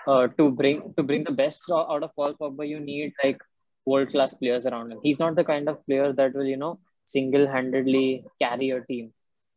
uh, 0.07 0.27
to 0.37 0.51
bring 0.51 0.93
to 0.97 1.03
bring 1.03 1.23
the 1.23 1.31
best 1.31 1.69
out 1.71 2.03
of 2.03 2.13
Paul 2.15 2.33
Pogba. 2.41 2.67
You 2.67 2.79
need 2.79 3.13
like 3.23 3.39
world 3.85 4.09
class 4.09 4.33
players 4.33 4.65
around 4.65 4.91
him. 4.91 4.99
He's 5.03 5.19
not 5.19 5.35
the 5.35 5.43
kind 5.43 5.67
of 5.69 5.85
player 5.85 6.13
that 6.13 6.33
will 6.33 6.45
you 6.45 6.57
know 6.57 6.79
single 7.05 7.47
handedly 7.47 8.23
carry 8.41 8.69
a 8.71 8.81
team, 8.81 9.11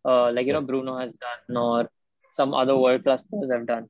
uh, 0.05 0.31
like 0.33 0.47
you 0.47 0.53
know 0.53 0.63
Bruno 0.63 0.99
has 0.99 1.15
done 1.15 1.57
or 1.57 1.89
some 2.33 2.55
other 2.55 2.77
world 2.77 3.05
class 3.05 3.23
players 3.23 3.53
have 3.53 3.67
done. 3.67 3.89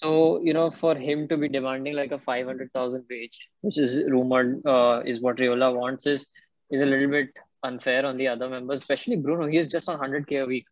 So 0.00 0.40
you 0.42 0.52
know 0.52 0.70
for 0.70 0.94
him 0.94 1.28
to 1.28 1.36
be 1.36 1.48
demanding 1.48 1.94
like 1.94 2.12
a 2.12 2.18
five 2.18 2.46
hundred 2.46 2.72
thousand 2.72 3.04
wage, 3.10 3.38
which 3.62 3.78
is 3.78 4.02
rumored 4.08 4.64
uh, 4.66 5.02
is 5.04 5.20
what 5.20 5.36
Raiola 5.36 5.74
wants, 5.74 6.06
is 6.06 6.26
is 6.70 6.80
a 6.80 6.86
little 6.86 7.08
bit 7.08 7.30
unfair 7.62 8.04
on 8.06 8.16
the 8.16 8.28
other 8.28 8.48
members, 8.48 8.80
especially 8.80 9.16
Bruno. 9.16 9.46
He 9.46 9.58
is 9.58 9.68
just 9.68 9.88
on 9.88 9.98
100k 9.98 10.42
a 10.42 10.46
week. 10.46 10.66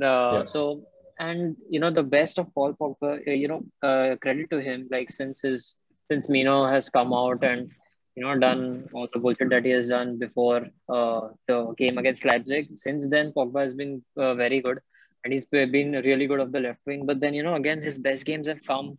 Uh, 0.00 0.38
Yeah. 0.38 0.42
So, 0.44 0.82
and 1.18 1.56
you 1.68 1.80
know, 1.80 1.90
the 1.90 2.02
best 2.02 2.38
of 2.38 2.52
Paul 2.54 2.74
Pogba, 2.80 3.26
uh, 3.26 3.30
you 3.32 3.48
know, 3.48 3.62
uh, 3.82 4.16
credit 4.22 4.50
to 4.50 4.60
him. 4.60 4.88
Like 4.90 5.10
since 5.10 5.42
his 5.42 5.76
since 6.10 6.28
Mino 6.28 6.66
has 6.66 6.88
come 6.90 7.12
out 7.12 7.42
and 7.42 7.70
you 8.16 8.22
know 8.24 8.38
done 8.38 8.88
all 8.92 9.08
the 9.12 9.18
bullshit 9.18 9.50
that 9.50 9.64
he 9.64 9.70
has 9.70 9.88
done 9.88 10.18
before 10.18 10.62
uh, 10.88 11.28
the 11.48 11.74
game 11.78 11.98
against 11.98 12.24
Leipzig. 12.24 12.68
Since 12.76 13.08
then, 13.10 13.32
Pogba 13.32 13.62
has 13.62 13.74
been 13.74 14.02
uh, 14.16 14.34
very 14.34 14.60
good, 14.60 14.80
and 15.24 15.32
he's 15.32 15.44
been 15.44 15.92
really 16.04 16.26
good 16.26 16.40
of 16.40 16.52
the 16.52 16.60
left 16.60 16.80
wing. 16.86 17.06
But 17.06 17.20
then 17.20 17.34
you 17.34 17.42
know, 17.42 17.54
again, 17.54 17.82
his 17.82 17.98
best 17.98 18.24
games 18.26 18.46
have 18.48 18.64
come 18.64 18.98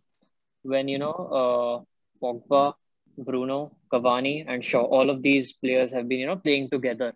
when 0.62 0.88
you 0.88 0.98
know 0.98 1.12
uh, 1.40 1.76
Pogba, 2.24 2.74
Bruno, 3.18 3.72
Cavani, 3.92 4.44
and 4.48 4.64
Shaw. 4.64 4.82
All 4.82 5.10
of 5.10 5.22
these 5.22 5.52
players 5.52 5.92
have 5.92 6.08
been 6.08 6.18
you 6.20 6.26
know 6.26 6.36
playing 6.36 6.70
together. 6.70 7.12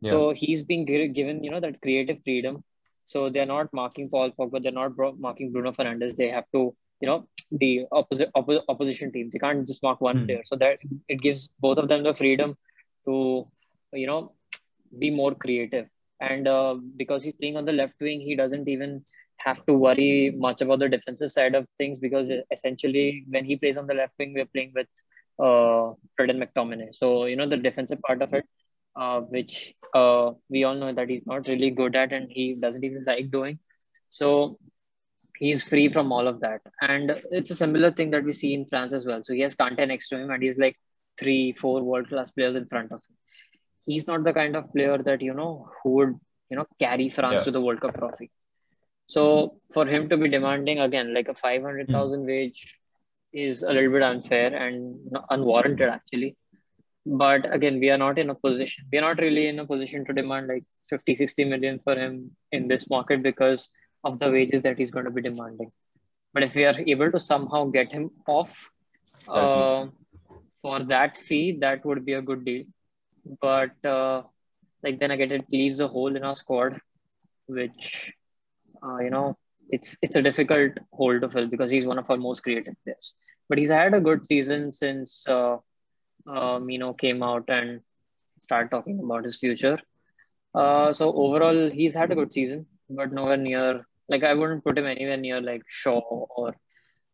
Yeah. 0.00 0.22
So 0.22 0.32
he's 0.32 0.62
gi- 0.62 1.08
given, 1.08 1.42
you 1.44 1.50
know, 1.50 1.60
that 1.60 1.80
creative 1.82 2.18
freedom. 2.24 2.62
So 3.04 3.28
they're 3.30 3.46
not 3.46 3.72
marking 3.72 4.08
Paul 4.08 4.30
Pogba, 4.38 4.62
they're 4.62 4.72
not 4.72 4.92
marking 5.18 5.52
Bruno 5.52 5.72
Fernandes. 5.72 6.16
They 6.16 6.28
have 6.28 6.44
to, 6.52 6.74
you 7.00 7.08
know, 7.08 7.26
the 7.50 7.86
opposite 7.92 8.30
oppo- 8.36 8.62
opposition 8.68 9.12
team. 9.12 9.30
They 9.32 9.38
can't 9.38 9.66
just 9.66 9.82
mark 9.82 10.00
one 10.00 10.20
Hmm. 10.20 10.26
player. 10.26 10.42
So 10.44 10.56
that 10.56 10.78
it 11.08 11.20
gives 11.20 11.48
both 11.60 11.78
of 11.78 11.88
them 11.88 12.02
the 12.02 12.14
freedom 12.14 12.56
to, 13.06 13.46
you 13.92 14.06
know, 14.06 14.32
be 14.98 15.10
more 15.10 15.34
creative. 15.34 15.86
And 16.20 16.46
uh, 16.48 16.76
because 16.96 17.22
he's 17.22 17.34
playing 17.34 17.56
on 17.56 17.64
the 17.64 17.72
left 17.72 17.94
wing, 18.00 18.20
he 18.20 18.36
doesn't 18.36 18.68
even 18.68 19.04
have 19.38 19.64
to 19.66 19.72
worry 19.74 20.32
much 20.36 20.60
about 20.60 20.80
the 20.80 20.88
defensive 20.88 21.30
side 21.32 21.54
of 21.54 21.66
things 21.78 21.98
because 21.98 22.30
essentially 22.50 23.24
when 23.28 23.44
he 23.44 23.56
plays 23.56 23.76
on 23.76 23.86
the 23.86 23.94
left 23.94 24.14
wing, 24.18 24.32
we're 24.34 24.46
playing 24.46 24.72
with 24.74 24.88
uh, 25.38 25.92
Fred 26.16 26.30
and 26.30 26.42
McTominay. 26.42 26.94
So 26.94 27.26
you 27.26 27.36
know 27.36 27.48
the 27.48 27.56
defensive 27.56 28.00
part 28.02 28.22
of 28.22 28.34
it, 28.34 28.44
uh, 28.96 29.20
which 29.20 29.74
uh, 29.94 30.32
we 30.50 30.64
all 30.64 30.74
know 30.74 30.92
that 30.92 31.08
he's 31.08 31.26
not 31.26 31.48
really 31.48 31.70
good 31.70 31.96
at 31.96 32.12
and 32.12 32.28
he 32.30 32.54
doesn't 32.54 32.84
even 32.84 33.04
like 33.06 33.30
doing. 33.30 33.58
So 34.10 34.58
he's 35.38 35.62
free 35.62 35.88
from 35.88 36.12
all 36.12 36.28
of 36.28 36.40
that, 36.40 36.62
and 36.82 37.10
it's 37.30 37.50
a 37.50 37.56
similar 37.56 37.92
thing 37.92 38.10
that 38.12 38.24
we 38.24 38.32
see 38.34 38.54
in 38.54 38.66
France 38.66 38.94
as 38.94 39.06
well. 39.06 39.22
So 39.24 39.34
he 39.34 39.40
has 39.42 39.56
Kante 39.56 39.86
next 39.88 40.08
to 40.10 40.18
him, 40.18 40.30
and 40.30 40.42
he's 40.42 40.58
like 40.58 40.76
three, 41.18 41.52
four 41.52 41.82
world 41.82 42.08
class 42.08 42.30
players 42.32 42.56
in 42.56 42.66
front 42.66 42.92
of 42.92 43.02
him. 43.08 43.17
He's 43.88 44.06
not 44.06 44.24
the 44.24 44.34
kind 44.40 44.56
of 44.56 44.72
player 44.72 44.98
that 45.08 45.22
you 45.28 45.34
know 45.40 45.52
who 45.82 45.90
would 45.98 46.14
you 46.50 46.56
know 46.58 46.66
carry 46.78 47.08
France 47.08 47.40
yeah. 47.40 47.44
to 47.46 47.50
the 47.56 47.60
World 47.66 47.80
Cup 47.84 47.96
trophy. 47.98 48.30
So 49.06 49.22
for 49.74 49.86
him 49.86 50.08
to 50.10 50.16
be 50.22 50.28
demanding 50.36 50.80
again 50.86 51.14
like 51.14 51.28
a 51.28 51.34
five 51.34 51.62
hundred 51.62 51.88
thousand 51.88 52.24
mm. 52.24 52.32
wage 52.32 52.60
is 53.32 53.62
a 53.62 53.72
little 53.72 53.92
bit 53.92 54.02
unfair 54.02 54.54
and 54.54 55.16
unwarranted 55.30 55.88
actually. 55.88 56.36
But 57.06 57.52
again, 57.54 57.80
we 57.80 57.90
are 57.90 57.98
not 57.98 58.18
in 58.18 58.30
a 58.30 58.34
position. 58.34 58.84
We 58.92 58.98
are 58.98 59.06
not 59.08 59.18
really 59.18 59.46
in 59.48 59.58
a 59.58 59.66
position 59.66 60.04
to 60.04 60.12
demand 60.12 60.48
like 60.48 60.64
50, 60.90 61.16
60 61.16 61.44
million 61.44 61.78
for 61.82 61.94
him 61.94 62.32
in 62.52 62.68
this 62.68 62.88
market 62.90 63.22
because 63.22 63.70
of 64.04 64.18
the 64.18 64.30
wages 64.30 64.62
that 64.62 64.78
he's 64.78 64.90
going 64.90 65.06
to 65.06 65.10
be 65.10 65.22
demanding. 65.22 65.70
But 66.34 66.42
if 66.42 66.54
we 66.54 66.64
are 66.64 66.78
able 66.78 67.10
to 67.10 67.20
somehow 67.20 67.64
get 67.64 67.90
him 67.90 68.10
off 68.26 68.70
uh, 69.26 69.86
for 70.62 70.82
that 70.84 71.16
fee, 71.16 71.58
that 71.60 71.84
would 71.84 72.04
be 72.04 72.12
a 72.14 72.22
good 72.22 72.44
deal. 72.44 72.64
But 73.40 73.84
uh, 73.84 74.22
like 74.82 74.98
then 74.98 75.10
again, 75.10 75.32
it 75.32 75.46
leaves 75.52 75.80
a 75.80 75.88
hole 75.88 76.14
in 76.16 76.24
our 76.24 76.34
squad, 76.34 76.80
which 77.46 78.12
uh, 78.82 78.98
you 78.98 79.10
know 79.10 79.36
it's 79.70 79.96
it's 80.02 80.16
a 80.16 80.22
difficult 80.22 80.78
hole 80.92 81.20
to 81.20 81.28
fill 81.28 81.48
because 81.48 81.70
he's 81.70 81.86
one 81.86 81.98
of 81.98 82.10
our 82.10 82.16
most 82.16 82.40
creative 82.42 82.74
players. 82.84 83.12
But 83.48 83.58
he's 83.58 83.70
had 83.70 83.94
a 83.94 84.00
good 84.00 84.26
season 84.26 84.70
since 84.72 85.26
uh, 85.28 85.58
uh, 86.26 86.58
Mino 86.58 86.92
came 86.92 87.22
out 87.22 87.44
and 87.48 87.80
started 88.40 88.70
talking 88.70 89.00
about 89.02 89.24
his 89.24 89.38
future. 89.38 89.78
Uh, 90.54 90.92
so 90.92 91.12
overall, 91.12 91.70
he's 91.70 91.94
had 91.94 92.10
a 92.12 92.14
good 92.14 92.32
season, 92.32 92.66
but 92.90 93.12
nowhere 93.12 93.36
near 93.36 93.84
like 94.08 94.24
I 94.24 94.34
wouldn't 94.34 94.64
put 94.64 94.78
him 94.78 94.86
anywhere 94.86 95.16
near 95.16 95.40
like 95.40 95.62
Shaw 95.66 96.00
or 96.00 96.54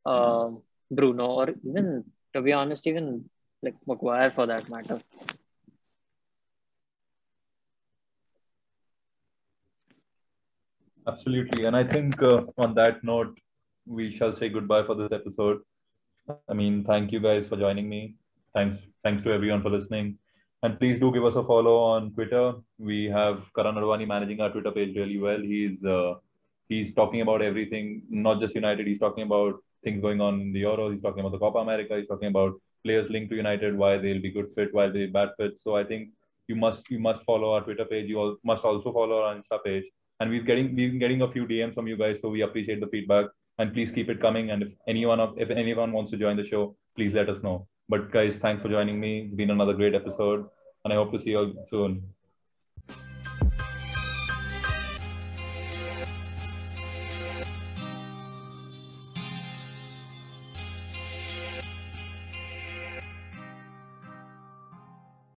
um, 0.07 0.63
Bruno 0.91 1.27
or 1.27 1.49
even 1.65 2.05
to 2.35 2.43
be 2.43 2.53
honest, 2.53 2.87
even 2.87 3.29
like 3.63 3.75
Maguire 3.87 4.31
for 4.31 4.47
that 4.47 4.69
matter. 4.71 4.99
Absolutely. 11.07 11.65
And 11.67 11.77
I 11.77 11.85
think 11.85 12.21
uh, 12.23 12.43
on 12.59 12.75
that 12.75 13.05
note, 13.05 13.39
we 13.87 14.11
shall 14.11 14.33
say 14.33 14.49
goodbye 14.49 14.83
for 14.83 14.95
this 14.95 15.13
episode. 15.13 15.61
I 16.49 16.55
mean, 16.55 16.85
thank 16.85 17.13
you 17.13 17.21
guys 17.21 17.47
for 17.47 17.57
joining 17.57 17.89
me. 17.89 18.15
Thanks, 18.55 18.79
thanks 19.03 19.23
to 19.23 19.33
everyone 19.33 19.63
for 19.63 19.71
listening. 19.71 20.19
And 20.63 20.79
please 20.79 20.99
do 20.99 21.13
give 21.13 21.25
us 21.27 21.35
a 21.35 21.45
follow 21.45 21.77
on 21.77 22.13
Twitter. 22.13 22.55
We 22.79 23.05
have 23.05 23.43
Karan 23.55 23.75
Advani 23.75 24.07
managing 24.09 24.41
our 24.41 24.51
Twitter 24.51 24.71
page 24.71 24.97
really 24.97 25.19
well. 25.19 25.39
He's 25.39 25.85
uh, 25.85 26.15
he's 26.71 26.95
talking 26.95 27.21
about 27.21 27.43
everything, 27.43 28.03
not 28.09 28.41
just 28.41 28.55
United. 28.55 28.87
He's 28.87 28.99
talking 28.99 29.25
about 29.25 29.63
things 29.83 30.01
going 30.01 30.23
on 30.23 30.41
in 30.41 30.53
the 30.55 30.61
Euro. 30.61 30.91
He's 30.91 31.03
talking 31.03 31.21
about 31.21 31.33
the 31.33 31.39
Copa 31.39 31.59
America. 31.59 31.99
He's 31.99 32.09
talking 32.09 32.29
about 32.29 32.55
players 32.83 33.11
linked 33.11 33.29
to 33.31 33.37
United, 33.37 33.77
why 33.77 33.99
they'll 33.99 34.23
be 34.23 34.31
good 34.31 34.51
fit, 34.55 34.73
why 34.73 34.87
they'll 34.87 35.07
be 35.07 35.19
bad 35.19 35.31
fit. 35.37 35.61
So 35.61 35.77
I 35.77 35.85
think 35.85 36.09
you 36.49 36.57
must 36.57 36.89
you 36.91 36.99
must 36.99 37.23
follow 37.25 37.53
our 37.53 37.61
Twitter 37.61 37.85
page. 37.85 38.09
You 38.09 38.19
all 38.21 38.37
must 38.43 38.65
also 38.65 38.91
follow 38.91 39.21
our 39.21 39.35
Insta 39.35 39.63
page 39.63 39.85
and 40.21 40.31
we're 40.31 40.43
getting 40.43 40.75
we've 40.75 40.91
been 40.91 40.99
getting 40.99 41.23
a 41.23 41.31
few 41.31 41.47
DMs 41.47 41.75
from 41.75 41.87
you 41.87 41.97
guys, 41.97 42.21
so 42.21 42.29
we 42.29 42.43
appreciate 42.43 42.81
the 42.81 42.87
feedback. 42.89 43.27
And 43.59 43.73
please 43.73 43.93
keep 43.93 44.09
it 44.09 44.21
coming. 44.21 44.51
And 44.51 44.63
if 44.65 44.69
anyone 44.89 45.21
if 45.37 45.51
anyone 45.51 45.93
wants 45.93 46.11
to 46.11 46.17
join 46.17 46.37
the 46.37 46.45
show, 46.45 46.77
please 46.97 47.15
let 47.15 47.29
us 47.29 47.43
know. 47.43 47.69
But 47.89 48.11
guys, 48.11 48.39
thanks 48.39 48.63
for 48.63 48.69
joining 48.69 48.99
me. 48.99 49.27
It's 49.27 49.35
been 49.35 49.51
another 49.51 49.75
great 49.75 49.95
episode, 49.95 50.47
and 50.85 50.93
I 50.93 50.97
hope 50.97 51.13
to 51.13 51.19
see 51.19 51.31
you 51.31 51.39
all 51.39 51.53
soon. 51.69 52.03